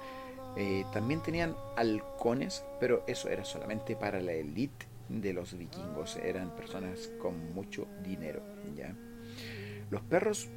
[0.93, 7.11] También tenían halcones, pero eso era solamente para la élite de los vikingos, eran personas
[7.21, 8.41] con mucho dinero.
[8.75, 8.95] ¿ya?
[9.89, 10.49] Los perros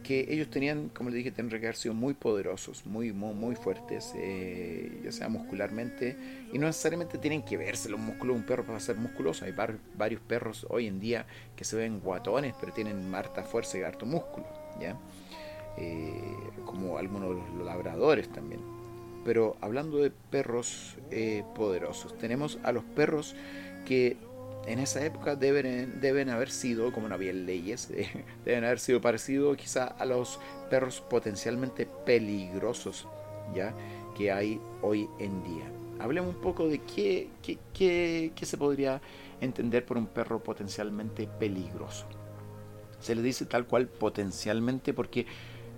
[0.00, 3.54] porque ellos tenían, como les dije, tendrían que haber sido muy poderosos, muy, muy, muy
[3.54, 6.16] fuertes, eh, ya sea muscularmente,
[6.52, 9.44] y no necesariamente tienen que verse los músculos de un perro para ser musculoso.
[9.44, 13.82] Hay varios perros hoy en día que se ven guatones, pero tienen harta fuerza y
[13.82, 14.46] harto músculo,
[14.80, 14.98] ¿ya?
[15.76, 16.34] Eh,
[16.64, 18.79] como algunos de los labradores también.
[19.24, 23.34] Pero hablando de perros eh, poderosos, tenemos a los perros
[23.84, 24.16] que
[24.66, 27.88] en esa época deben, deben haber sido, como no había leyes,
[28.44, 30.40] deben haber sido parecidos quizá a los
[30.70, 33.06] perros potencialmente peligrosos
[33.54, 33.74] ya
[34.16, 35.64] que hay hoy en día.
[35.98, 39.00] Hablemos un poco de qué, qué, qué, qué se podría
[39.40, 42.06] entender por un perro potencialmente peligroso.
[43.00, 45.26] Se le dice tal cual potencialmente porque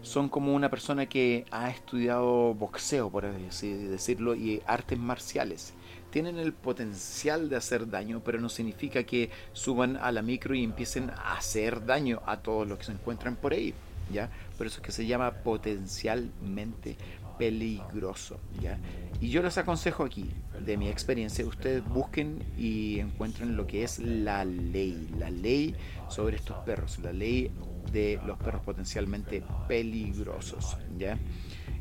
[0.03, 5.75] son como una persona que ha estudiado boxeo, por así decirlo, y artes marciales
[6.13, 10.63] tienen el potencial de hacer daño, pero no significa que suban a la micro y
[10.63, 13.73] empiecen a hacer daño a todos los que se encuentran por ahí,
[14.13, 14.31] ¿ya?
[14.59, 16.97] Por eso es que se llama potencialmente
[17.39, 18.79] peligroso, ¿ya?
[19.23, 20.31] Y yo les aconsejo aquí,
[20.61, 25.75] de mi experiencia, ustedes busquen y encuentren lo que es la ley, la ley
[26.09, 27.51] sobre estos perros, la ley
[27.91, 31.19] de los perros potencialmente peligrosos, ¿ya?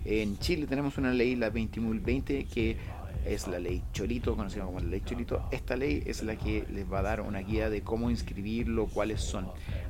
[0.04, 2.78] En Chile tenemos una ley, la 20.020, que
[3.26, 5.48] es la ley Cholito, conocida como la ley Cholito.
[5.52, 9.22] Esta ley es la que les va a dar una guía de cómo inscribirlo, cuáles
[9.22, 9.48] son.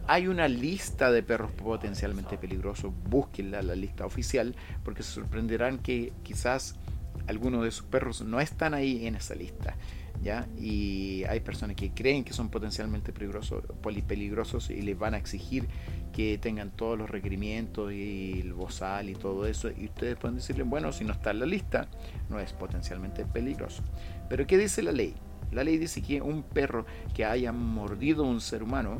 [0.08, 6.12] Hay una lista de perros potencialmente peligrosos, búsquenla, la lista oficial, porque se sorprenderán que
[6.24, 6.76] quizás
[7.28, 9.76] algunos de sus perros no están ahí en esa lista.
[10.22, 10.48] ¿Ya?
[10.60, 13.64] Y hay personas que creen que son potencialmente peligrosos,
[14.08, 15.68] peligrosos y les van a exigir
[16.12, 19.70] que tengan todos los requerimientos y el bozal y todo eso.
[19.70, 21.88] Y ustedes pueden decirle, bueno, si no está en la lista,
[22.30, 23.84] no es potencialmente peligroso.
[24.30, 25.14] Pero ¿qué dice la ley?
[25.52, 29.00] La ley dice que un perro que haya mordido a un ser humano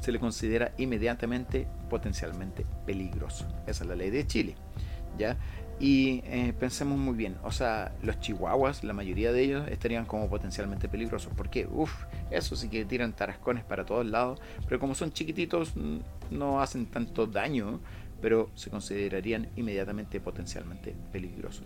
[0.00, 3.46] se le considera inmediatamente potencialmente peligroso.
[3.66, 4.54] Esa es la ley de Chile.
[5.18, 5.36] ¿ya?
[5.80, 10.28] Y eh, pensemos muy bien, o sea, los chihuahuas, la mayoría de ellos estarían como
[10.28, 11.32] potencialmente peligrosos.
[11.36, 15.74] porque Uf, eso sí que tiran tarascones para todos lados, pero como son chiquititos
[16.30, 17.80] no hacen tanto daño,
[18.20, 21.64] pero se considerarían inmediatamente potencialmente peligrosos.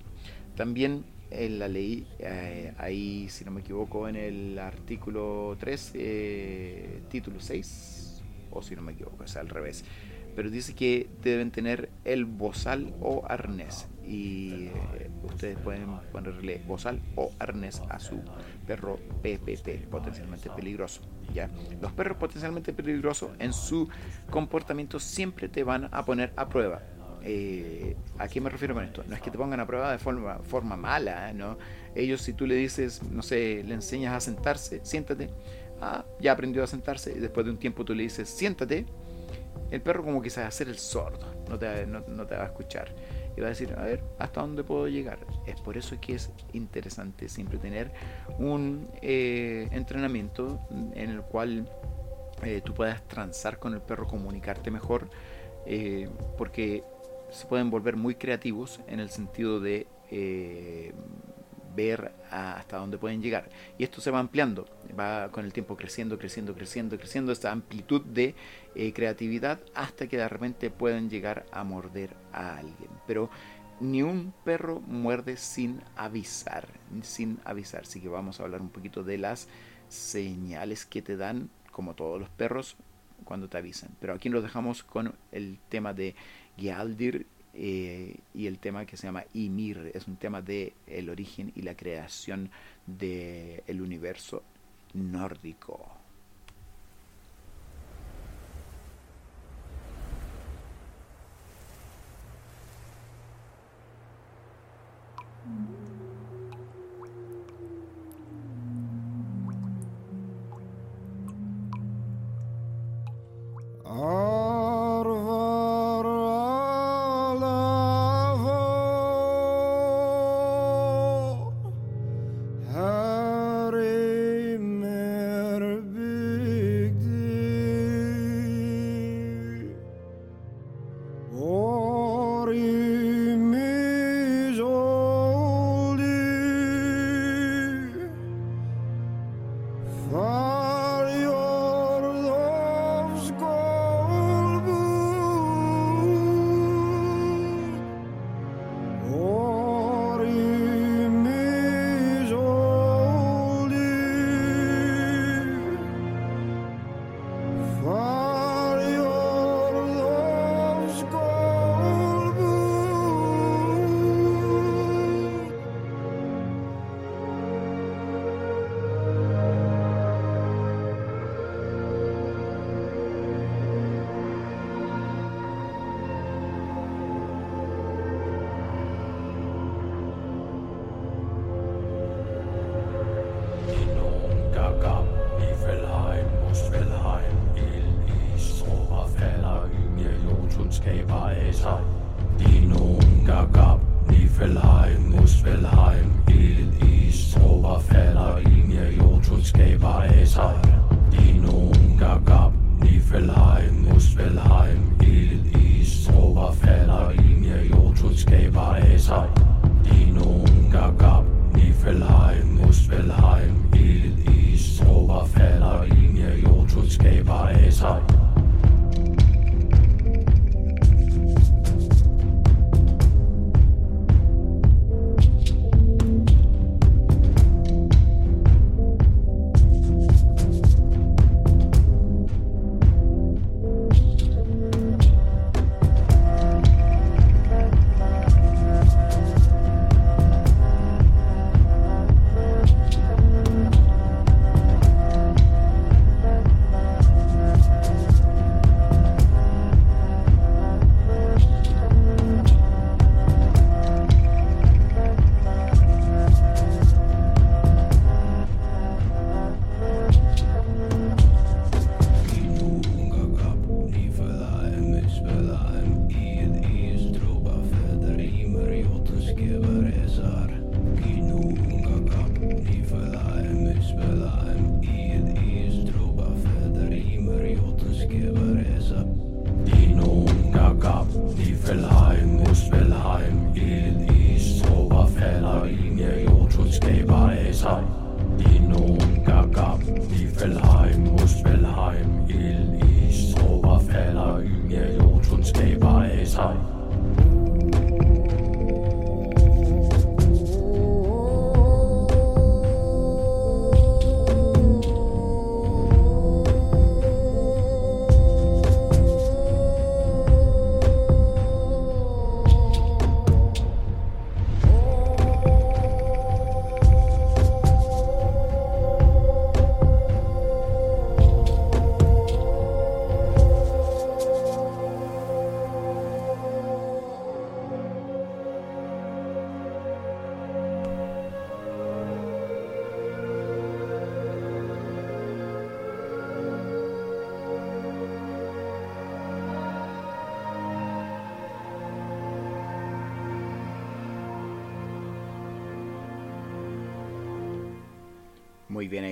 [0.55, 7.03] También en la ley, eh, ahí si no me equivoco, en el artículo 3, eh,
[7.09, 9.83] título 6, o si no me equivoco, es al revés
[10.35, 17.00] pero dice que deben tener el bozal o arnés y eh, ustedes pueden ponerle bozal
[17.16, 18.20] o arnés a su
[18.66, 21.03] perro PPP, potencialmente peligroso.
[21.32, 21.48] ¿ya?
[21.80, 23.88] Los perros potencialmente peligrosos en su
[24.30, 26.82] comportamiento siempre te van a poner a prueba.
[27.24, 29.05] Eh, ¿A qué me refiero con esto?
[29.07, 31.34] No es que te pongan a prueba de forma, forma mala, ¿eh?
[31.34, 31.57] ¿no?
[31.94, 35.30] Ellos si tú le dices, no sé, le enseñas a sentarse, siéntate,
[35.80, 38.86] ah, ya aprendió a sentarse, y después de un tiempo tú le dices, siéntate,
[39.70, 42.42] el perro como que se va a hacer el sordo, no te, no, te va
[42.42, 42.94] a escuchar.
[43.37, 45.18] Y va a decir, a ver, ¿hasta dónde puedo llegar?
[45.47, 47.93] Es por eso que es interesante siempre tener
[48.39, 50.61] un eh, entrenamiento
[50.95, 51.68] en el cual
[52.43, 55.09] eh, tú puedas transar con el perro, comunicarte mejor,
[55.66, 56.85] eh, porque
[57.30, 59.87] se pueden volver muy creativos en el sentido de
[61.75, 63.49] ver hasta dónde pueden llegar.
[63.79, 64.66] Y esto se va ampliando,
[64.99, 68.35] va con el tiempo creciendo, creciendo, creciendo, creciendo esta amplitud de
[68.75, 72.91] eh, creatividad hasta que de repente pueden llegar a morder a alguien.
[73.07, 73.31] Pero
[73.81, 76.68] ni un perro muerde sin avisar,
[77.03, 77.83] sin avisar.
[77.83, 79.49] Así que vamos a hablar un poquito de las
[79.89, 82.77] señales que te dan, como todos los perros,
[83.25, 83.91] cuando te avisan.
[84.01, 86.14] Pero aquí nos dejamos con el tema de
[86.57, 91.53] Gialdir eh, y el tema que se llama Ymir es un tema de el origen
[91.55, 92.50] y la creación
[92.86, 94.42] del de universo
[94.94, 96.03] nórdico.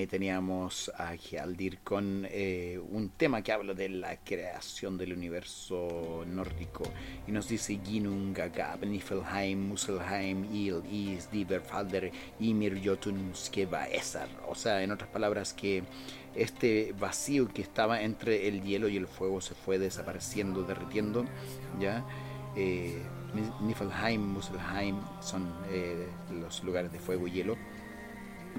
[0.00, 6.24] Ahí teníamos a Hjaldir con eh, un tema que habla de la creación del universo
[6.26, 6.84] nórdico
[7.26, 8.34] y nos dice Ginung,
[8.82, 14.28] Niflheim, Muselheim, Il, Is, Diverfalder, Ymir, Jotun, Skeva, Esar.
[14.48, 15.82] O sea, en otras palabras, que
[16.34, 21.24] este vacío que estaba entre el hielo y el fuego se fue desapareciendo, derritiendo,
[21.78, 22.04] ¿ya?
[22.56, 23.02] Eh,
[23.60, 26.08] Niflheim, Muselheim son eh,
[26.40, 27.56] los lugares de fuego y hielo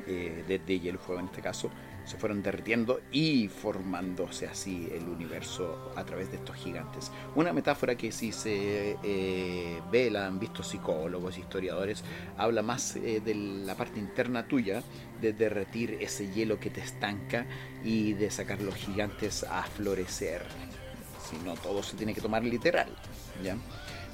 [0.08, 1.70] eh, hielo fuego en este caso,
[2.06, 7.12] se fueron derritiendo y formándose así el universo a través de estos gigantes.
[7.36, 12.04] Una metáfora que si se eh, ve, la han visto psicólogos, historiadores,
[12.38, 14.84] habla más eh, de la parte interna tuya,
[15.22, 17.46] de derretir ese hielo que te estanca
[17.84, 20.42] y de sacar los gigantes a florecer.
[21.30, 22.90] Si no, todo se tiene que tomar literal.
[23.44, 23.56] ¿ya?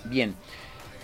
[0.06, 0.36] Bien.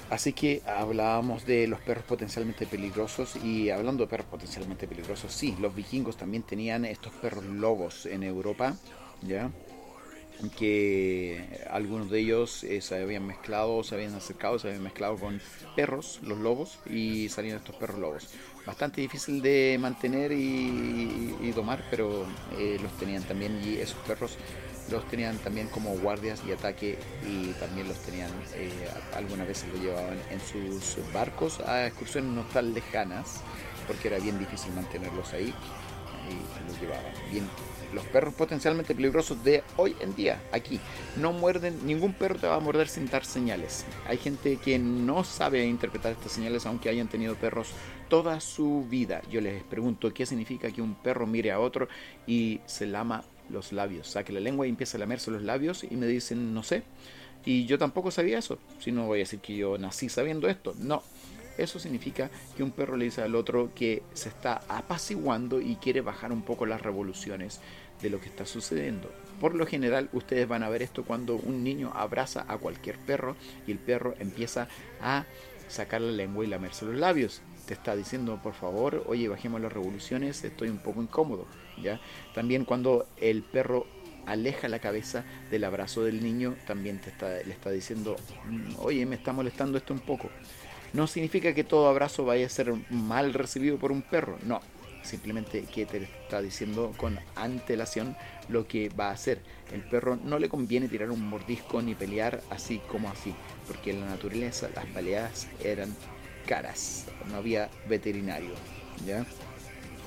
[0.10, 5.56] Así que hablábamos de los perros potencialmente peligrosos y hablando de perros potencialmente peligrosos, sí,
[5.60, 8.76] los vikingos también tenían estos perros lobos en Europa,
[9.22, 9.50] ¿ya?
[10.50, 15.42] que algunos de ellos eh, se habían mezclado, se habían acercado, se habían mezclado con
[15.76, 18.30] perros, los lobos, y salían estos perros lobos.
[18.66, 22.26] Bastante difícil de mantener y, domar, pero
[22.58, 24.38] eh, los tenían también y esos perros
[24.92, 28.70] los tenían también como guardias y ataque y también los tenían, eh,
[29.16, 33.42] algunas veces lo llevaban en sus barcos a excursiones no tan lejanas,
[33.88, 35.54] porque era bien difícil mantenerlos ahí
[36.30, 37.14] y los llevaban.
[37.32, 37.48] Bien,
[37.94, 40.80] los perros potencialmente peligrosos de hoy en día, aquí,
[41.18, 43.86] no muerden, ningún perro te va a morder sin dar señales.
[44.08, 47.70] Hay gente que no sabe interpretar estas señales aunque hayan tenido perros
[48.10, 49.22] toda su vida.
[49.30, 51.88] Yo les pregunto qué significa que un perro mire a otro
[52.28, 55.96] y se lama los labios, saque la lengua y empieza a lamerse los labios y
[55.96, 56.84] me dicen, no sé.
[57.46, 60.74] Y yo tampoco sabía eso, si no voy a decir que yo nací sabiendo esto,
[60.80, 61.04] no.
[61.58, 66.02] Eso significa que un perro le dice al otro que se está apaciguando y quiere
[66.02, 67.60] bajar un poco las revoluciones
[68.02, 69.12] de lo que está sucediendo.
[69.40, 73.36] Por lo general ustedes van a ver esto cuando un niño abraza a cualquier perro
[73.68, 74.68] y el perro empieza
[75.02, 75.26] a
[75.68, 77.42] sacar la lengua y lamerse los labios.
[77.68, 81.46] Te está diciendo, por favor, oye, bajemos las revoluciones, estoy un poco incómodo.
[81.82, 82.00] ¿Ya?
[82.34, 83.86] También cuando el perro
[84.26, 88.16] aleja la cabeza del abrazo del niño, también te está, le está diciendo,
[88.46, 90.30] "Mm, oye, me está molestando esto un poco.
[90.94, 94.62] No significa que todo abrazo vaya a ser mal recibido por un perro, no.
[95.02, 98.16] Simplemente que te está diciendo con antelación
[98.48, 99.42] lo que va a hacer.
[99.74, 103.34] El perro no le conviene tirar un mordisco ni pelear así como así,
[103.68, 105.94] porque en la naturaleza las peleas eran
[106.48, 108.52] caras, no había veterinario,
[109.06, 109.26] ¿ya?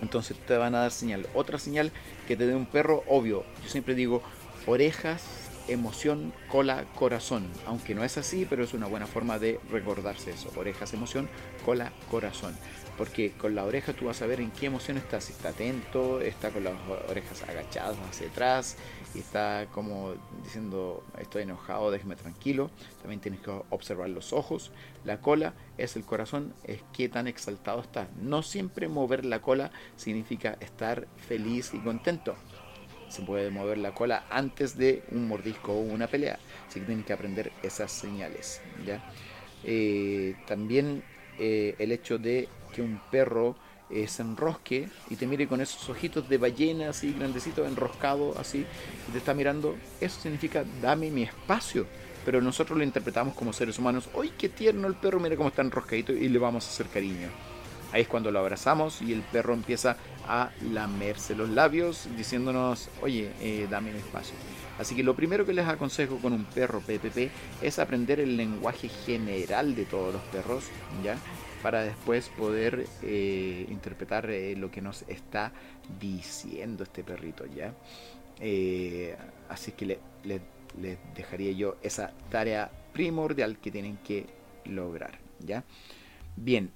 [0.03, 1.27] Entonces te van a dar señal.
[1.35, 1.93] Otra señal
[2.27, 4.23] que te dé un perro, obvio, yo siempre digo
[4.67, 5.23] orejas,
[5.69, 7.47] emoción, cola, corazón.
[7.67, 10.53] Aunque no es así, pero es una buena forma de recordarse eso.
[10.57, 11.29] Orejas, emoción,
[11.65, 12.57] cola, corazón.
[12.97, 15.21] Porque con la oreja tú vas a ver en qué emoción está.
[15.21, 16.75] Si está atento, está con las
[17.09, 18.77] orejas agachadas hacia atrás,
[19.15, 22.71] y está como diciendo estoy enojado, déjeme tranquilo.
[23.01, 24.71] También tienes que observar los ojos.
[25.05, 28.09] La cola es el corazón, es qué tan exaltado está.
[28.21, 32.35] No siempre mover la cola significa estar feliz y contento.
[33.09, 36.39] Se puede mover la cola antes de un mordisco o una pelea.
[36.69, 38.61] Así que tienen que aprender esas señales.
[38.85, 39.03] ¿ya?
[39.65, 41.03] Eh, también
[41.39, 43.57] eh, el hecho de que un perro
[43.89, 48.67] eh, se enrosque y te mire con esos ojitos de ballena así grandecitos, enroscado así,
[49.09, 51.87] y te está mirando, eso significa dame mi espacio.
[52.25, 55.21] Pero nosotros lo interpretamos como seres humanos, ¡ay qué tierno el perro!
[55.21, 57.29] Mira cómo está enroscadito y le vamos a hacer cariño.
[57.93, 59.97] Ahí es cuando lo abrazamos y el perro empieza
[60.27, 64.35] a lamerse los labios diciéndonos, oye, eh, dame mi espacio.
[64.79, 67.31] Así que lo primero que les aconsejo con un perro PPP
[67.63, 70.65] es aprender el lenguaje general de todos los perros,
[71.05, 71.17] ¿ya?
[71.63, 75.53] Para después poder eh, interpretar eh, lo que nos está
[75.99, 77.75] diciendo este perrito, ¿ya?
[78.41, 79.17] Eh,
[79.49, 84.27] así que les le, dejaría yo esa tarea primordial que tienen que
[84.65, 85.65] lograr, ¿ya?
[86.37, 86.71] Bien,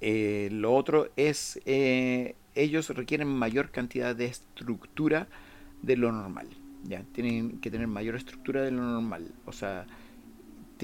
[0.00, 5.28] lo otro es, ellos requieren mayor cantidad de estructura
[5.82, 6.48] de lo normal.
[6.84, 9.32] Ya, tienen que tener mayor estructura de lo normal.
[9.46, 9.86] O sea,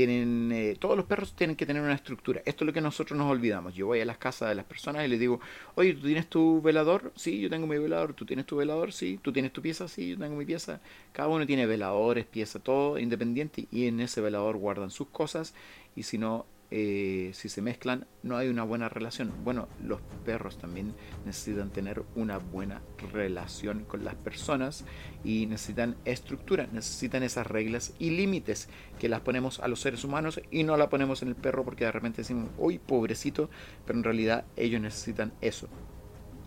[0.07, 2.41] tienen eh, todos los perros tienen que tener una estructura.
[2.45, 3.75] Esto es lo que nosotros nos olvidamos.
[3.75, 5.41] Yo voy a las casas de las personas y les digo,
[5.75, 7.13] oye, ¿tú tienes tu velador?
[7.17, 8.15] Sí, yo tengo mi velador.
[8.15, 8.93] ¿Tú tienes tu velador?
[8.93, 9.19] Sí.
[9.23, 9.89] ¿Tú tienes tu pieza?
[9.89, 10.81] Sí, yo tengo mi pieza.
[11.13, 15.55] Cada uno tiene veladores, pieza, todo independiente y en ese velador guardan sus cosas
[15.95, 19.33] y si no eh, si se mezclan no hay una buena relación.
[19.45, 20.95] Bueno, los perros también
[21.25, 22.81] necesitan tener una buena
[23.13, 24.85] relación con las personas
[25.25, 28.69] y necesitan estructura, necesitan esas reglas y límites
[28.99, 31.85] que las ponemos a los seres humanos y no la ponemos en el perro porque
[31.85, 33.51] de repente decimos, uy, pobrecito,
[33.87, 35.69] pero en realidad ellos necesitan eso.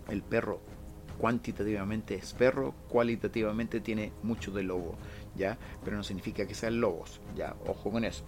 [0.09, 0.61] El perro
[1.17, 4.95] cuantitativamente es perro, cualitativamente tiene mucho de lobo,
[5.35, 5.57] ¿ya?
[5.83, 7.55] Pero no significa que sean lobos, ¿ya?
[7.65, 8.23] Ojo con eso.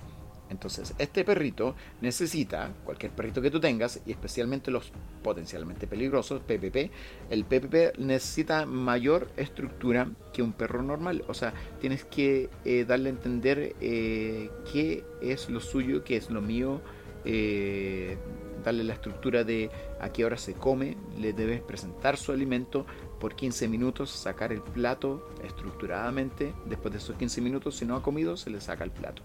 [0.50, 4.92] Entonces, este perrito necesita, cualquier perrito que tú tengas, y especialmente los
[5.24, 6.92] potencialmente peligrosos, PPP,
[7.30, 11.24] el PPP necesita mayor estructura que un perro normal.
[11.28, 16.30] O sea, tienes que eh, darle a entender eh, qué es lo suyo, qué es
[16.30, 16.82] lo mío,
[17.26, 18.18] eh,
[18.64, 19.70] darle la estructura de
[20.00, 22.86] a qué hora se come, le debes presentar su alimento
[23.20, 28.04] por 15 minutos, sacar el plato estructuradamente, después de esos 15 minutos, si no ha
[28.04, 29.24] comido, se le saca el plato.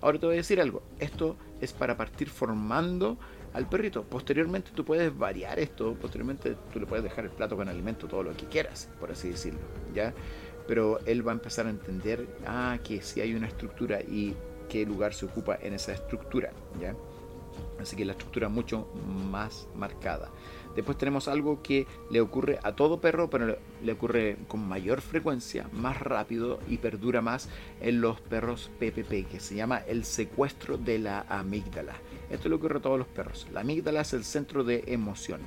[0.00, 3.18] Ahora te voy a decir algo, esto es para partir formando
[3.52, 4.02] al perrito.
[4.02, 8.22] Posteriormente tú puedes variar esto, posteriormente tú le puedes dejar el plato con alimento, todo
[8.22, 9.60] lo que quieras, por así decirlo,
[9.94, 10.12] ¿ya?
[10.66, 14.34] Pero él va a empezar a entender, ah, que si hay una estructura y
[14.68, 16.94] qué lugar se ocupa en esa estructura, ¿ya?
[17.80, 18.88] Así que la estructura mucho
[19.30, 20.30] más marcada.
[20.74, 25.68] Después tenemos algo que le ocurre a todo perro, pero le ocurre con mayor frecuencia,
[25.72, 27.48] más rápido y perdura más
[27.80, 31.94] en los perros PPP, que se llama el secuestro de la amígdala.
[32.30, 33.46] Esto le ocurre a todos los perros.
[33.52, 35.40] La amígdala es el centro de emoción.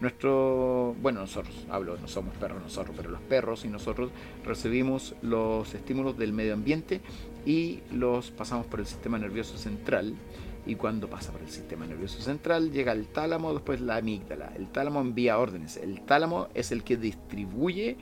[0.00, 4.12] Nuestro, bueno, nosotros, hablo, no somos perros nosotros, pero los perros y nosotros
[4.44, 7.00] recibimos los estímulos del medio ambiente
[7.44, 10.14] y los pasamos por el sistema nervioso central
[10.68, 14.52] y cuando pasa por el sistema nervioso central llega al tálamo, después la amígdala.
[14.54, 15.78] El tálamo envía órdenes.
[15.78, 17.96] El tálamo es el que distribuye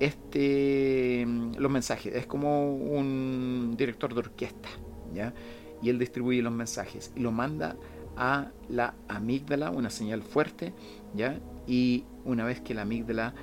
[0.00, 1.26] este,
[1.58, 2.14] los mensajes.
[2.14, 4.70] Es como un director de orquesta,
[5.12, 5.34] ¿ya?
[5.82, 7.76] Y él distribuye los mensajes y lo manda
[8.16, 10.72] a la amígdala, una señal fuerte,
[11.14, 11.40] ¿ya?
[11.66, 13.34] Y una vez que la amígdala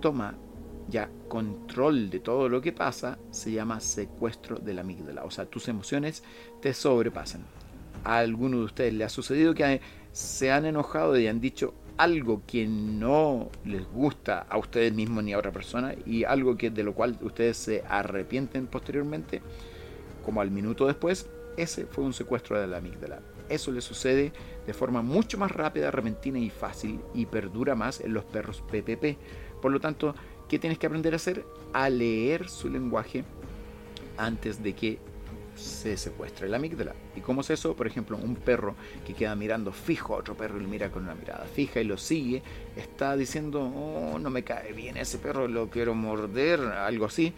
[0.00, 0.38] toma
[0.88, 5.24] ya control de todo lo que pasa, se llama secuestro de la amígdala.
[5.24, 6.24] O sea, tus emociones
[6.62, 7.44] te sobrepasan
[8.04, 9.80] a alguno de ustedes le ha sucedido que
[10.12, 15.32] se han enojado y han dicho algo que no les gusta a ustedes mismos ni
[15.32, 19.42] a otra persona y algo que de lo cual ustedes se arrepienten posteriormente,
[20.24, 23.20] como al minuto después, ese fue un secuestro de la amígdala.
[23.48, 24.32] Eso le sucede
[24.66, 29.18] de forma mucho más rápida, repentina y fácil y perdura más en los perros PPP.
[29.60, 30.14] Por lo tanto,
[30.48, 31.44] ¿Qué tienes que aprender a hacer?
[31.72, 33.24] A leer su lenguaje
[34.16, 34.98] antes de que
[35.56, 36.94] se secuestre la amígdala.
[37.16, 37.74] ¿Y cómo es eso?
[37.74, 38.74] Por ejemplo, un perro
[39.06, 41.84] que queda mirando fijo a otro perro y lo mira con una mirada fija y
[41.84, 42.42] lo sigue,
[42.76, 47.32] está diciendo, oh, no me cae bien ese perro, lo quiero morder, algo así.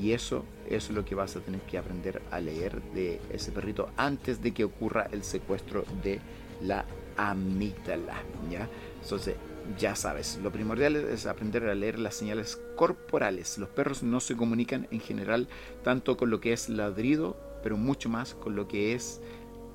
[0.00, 3.52] Y eso, eso es lo que vas a tener que aprender a leer de ese
[3.52, 6.20] perrito antes de que ocurra el secuestro de
[6.62, 6.84] la
[7.16, 8.16] amígdala.
[8.50, 8.68] ¿ya?
[9.02, 9.36] Entonces,
[9.78, 13.58] ya sabes, lo primordial es aprender a leer las señales corporales.
[13.58, 15.48] Los perros no se comunican en general
[15.82, 19.20] tanto con lo que es ladrido, pero mucho más con lo que es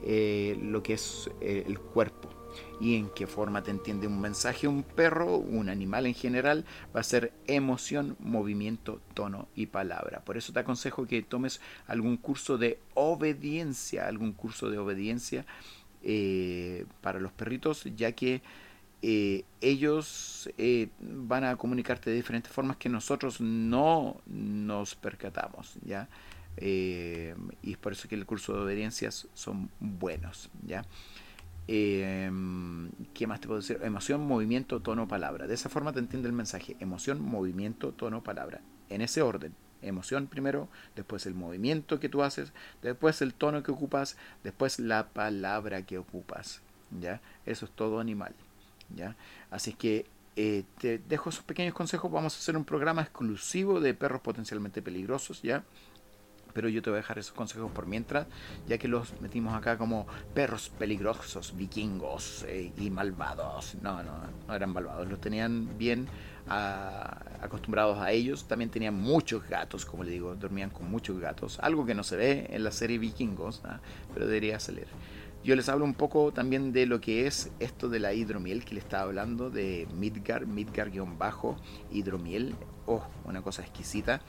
[0.03, 2.29] eh, lo que es eh, el cuerpo
[2.79, 6.65] y en qué forma te entiende un mensaje un perro, un animal en general,
[6.95, 10.23] va a ser emoción, movimiento, tono y palabra.
[10.23, 15.45] Por eso te aconsejo que tomes algún curso de obediencia, algún curso de obediencia
[16.01, 18.41] eh, para los perritos, ya que
[19.01, 26.07] eh, ellos eh, van a comunicarte de diferentes formas que nosotros no nos percatamos, ¿ya?
[26.61, 30.83] y es por eso que el curso de obediencias son buenos, ¿ya?
[31.65, 32.33] ¿Qué
[33.27, 33.79] más te puedo decir?
[33.81, 35.47] Emoción, movimiento, tono, palabra.
[35.47, 36.75] De esa forma te entiende el mensaje.
[36.81, 38.59] Emoción, movimiento, tono, palabra.
[38.89, 39.53] En ese orden.
[39.81, 45.07] Emoción primero, después el movimiento que tú haces, después el tono que ocupas, después la
[45.07, 46.61] palabra que ocupas.
[46.99, 47.21] ¿Ya?
[47.45, 48.33] Eso es todo animal.
[48.95, 49.15] ¿Ya?
[49.51, 52.11] Así que eh, te dejo esos pequeños consejos.
[52.11, 55.41] Vamos a hacer un programa exclusivo de perros potencialmente peligrosos.
[55.41, 55.63] ¿Ya?
[56.53, 58.27] pero yo te voy a dejar esos consejos por mientras,
[58.67, 63.75] ya que los metimos acá como perros peligrosos, vikingos eh, y malvados.
[63.81, 64.11] No, no,
[64.47, 66.07] no eran malvados, los tenían bien
[66.47, 68.47] ah, acostumbrados a ellos.
[68.47, 72.15] También tenían muchos gatos, como le digo, dormían con muchos gatos, algo que no se
[72.15, 73.79] ve en la serie vikingos, ¿ah?
[74.13, 74.87] pero debería salir.
[75.43, 78.73] Yo les hablo un poco también de lo que es esto de la hidromiel que
[78.73, 82.55] le estaba hablando, de Midgar, Midgar-hidromiel.
[82.85, 84.19] Oh, una cosa exquisita.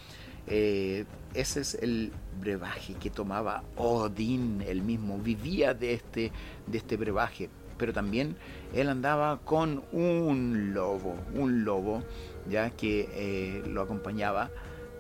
[0.46, 1.04] Eh,
[1.34, 6.32] ese es el brebaje que tomaba Odín, él mismo vivía de este,
[6.66, 8.36] de este brebaje, pero también
[8.72, 12.02] él andaba con un lobo, un lobo
[12.48, 14.50] ya que eh, lo acompañaba,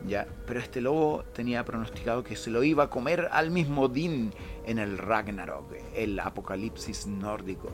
[0.06, 4.32] ya, pero este lobo tenía pronosticado que se lo iba a comer al mismo Odín
[4.66, 7.70] en el Ragnarok, el apocalipsis nórdico,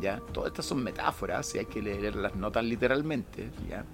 [0.00, 0.20] ya.
[0.32, 3.84] Todas estas son metáforas, y hay que leerlas no tan literalmente, ya.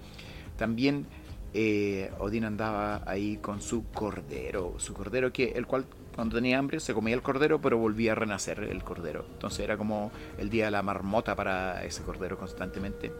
[0.57, 1.05] También
[1.53, 6.79] eh, Odín andaba ahí con su cordero, su cordero que el cual cuando tenía hambre
[6.79, 9.25] se comía el cordero pero volvía a renacer el cordero.
[9.33, 13.11] Entonces era como el día de la marmota para ese cordero constantemente.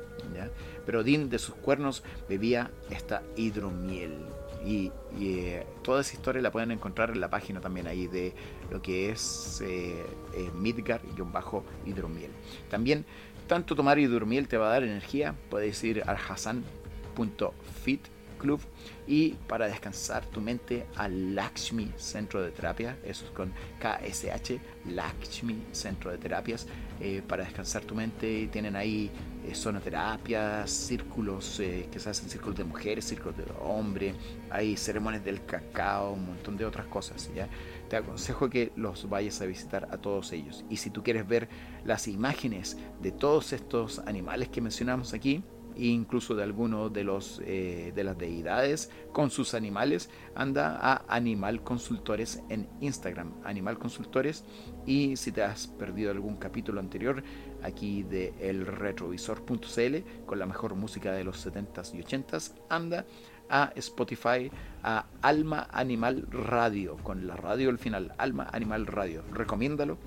[0.85, 4.17] Pero Odín de sus cuernos bebía esta hidromiel.
[4.65, 8.33] Y, eh, toda esa historia la pueden encontrar en la página también ahí de
[8.71, 10.03] lo que es eh,
[10.33, 12.31] eh Midgar-hidromiel.
[12.69, 13.05] También,
[13.47, 15.35] tanto tomar hidromiel te va a dar energía.
[15.49, 18.01] Puedes ir al hassan.fit
[18.35, 18.59] Club
[19.07, 25.63] y para descansar tu mente al Lakshmi Centro de Terapia, eso es con KSH, Lakshmi
[25.71, 26.67] Centro de Terapias,
[26.99, 29.11] eh, para descansar tu mente tienen ahí
[29.45, 34.15] eh, sonoterapias, círculos eh, que se hacen círculos de mujeres, círculos de hombres,
[34.49, 37.47] hay ceremonias del cacao, un montón de otras cosas, ¿ya?
[37.89, 40.65] Te aconsejo que los vayas a visitar a todos ellos.
[40.69, 41.47] Y si tú quieres ver
[41.83, 45.43] las imágenes de todos estos animales que mencionamos aquí,
[45.77, 51.63] incluso de alguno de los eh, de las deidades con sus animales anda a Animal
[51.63, 54.43] Consultores en Instagram Animal Consultores.
[54.85, 57.23] Y si te has perdido algún capítulo anterior
[57.63, 63.05] aquí de elretrovisor.cl con la mejor música de los 70s y 80s anda
[63.49, 64.51] a Spotify
[64.83, 69.23] a Alma Animal Radio con la radio al final Alma Animal Radio.
[69.31, 69.97] Recomiéndalo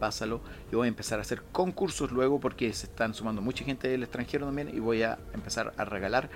[0.00, 0.40] pásalo.
[0.72, 4.02] Yo voy a empezar a hacer concursos luego porque se están sumando mucha gente del
[4.02, 6.30] extranjero también y voy a empezar a regalar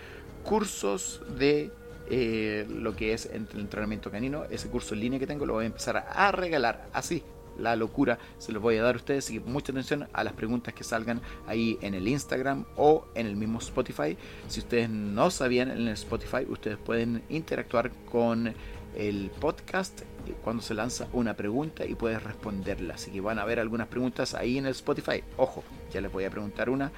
[0.44, 1.72] cursos de
[2.10, 4.44] eh, lo que es el entrenamiento canino.
[4.50, 7.24] Ese curso en línea que tengo lo voy a empezar a, regalar así.
[7.58, 9.24] La locura se los voy a dar a ustedes.
[9.24, 13.26] Así que mucha atención a las preguntas que salgan ahí en el Instagram o en
[13.26, 14.16] el mismo Spotify.
[14.48, 18.54] Si ustedes no sabían en el Spotify, ustedes pueden interactuar con
[18.96, 20.02] el podcast
[20.32, 22.94] cuando se lanza una pregunta y puedes responderla.
[22.94, 25.22] Así que van a ver algunas preguntas ahí en el Spotify.
[25.36, 25.62] Ojo,
[25.92, 26.90] ya les voy a preguntar una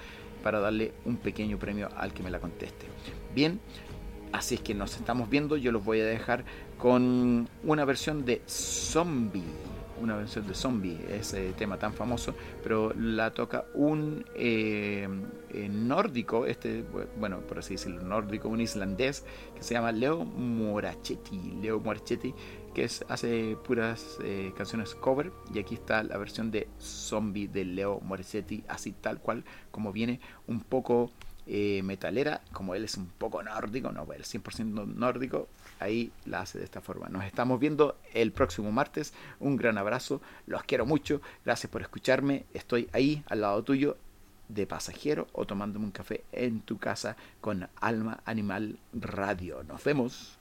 [0.43, 2.87] para darle un pequeño premio al que me la conteste.
[3.35, 3.61] Bien,
[4.33, 5.57] así es que nos estamos viendo.
[5.57, 6.45] Yo los voy a dejar
[6.79, 9.45] con una versión de Zombie
[10.01, 15.09] una versión de zombie, ese tema tan famoso, pero la toca un eh,
[15.57, 16.85] eh, nórdico, este,
[17.19, 22.35] bueno, por así decirlo, nórdico, un islandés que se llama Leo Morachetti, Leo Morachetti,
[22.75, 27.65] que es, hace puras eh, canciones cover y aquí está la versión de Zombie de
[27.65, 31.11] Leo Morachetti, así tal cual como viene un poco
[31.47, 35.49] eh, metalera, como él es un poco nórdico, no, el 100% nórdico,
[35.81, 37.09] ahí la hace de esta forma.
[37.09, 39.15] Nos estamos viendo el próximo martes.
[39.41, 43.97] Un gran abrazo, los quiero mucho, gracias por escucharme, estoy ahí al lado tuyo
[44.49, 49.63] de pasajero o tomándome un café en tu casa con Alma Animal Radio.
[49.65, 50.36] Nos vemos.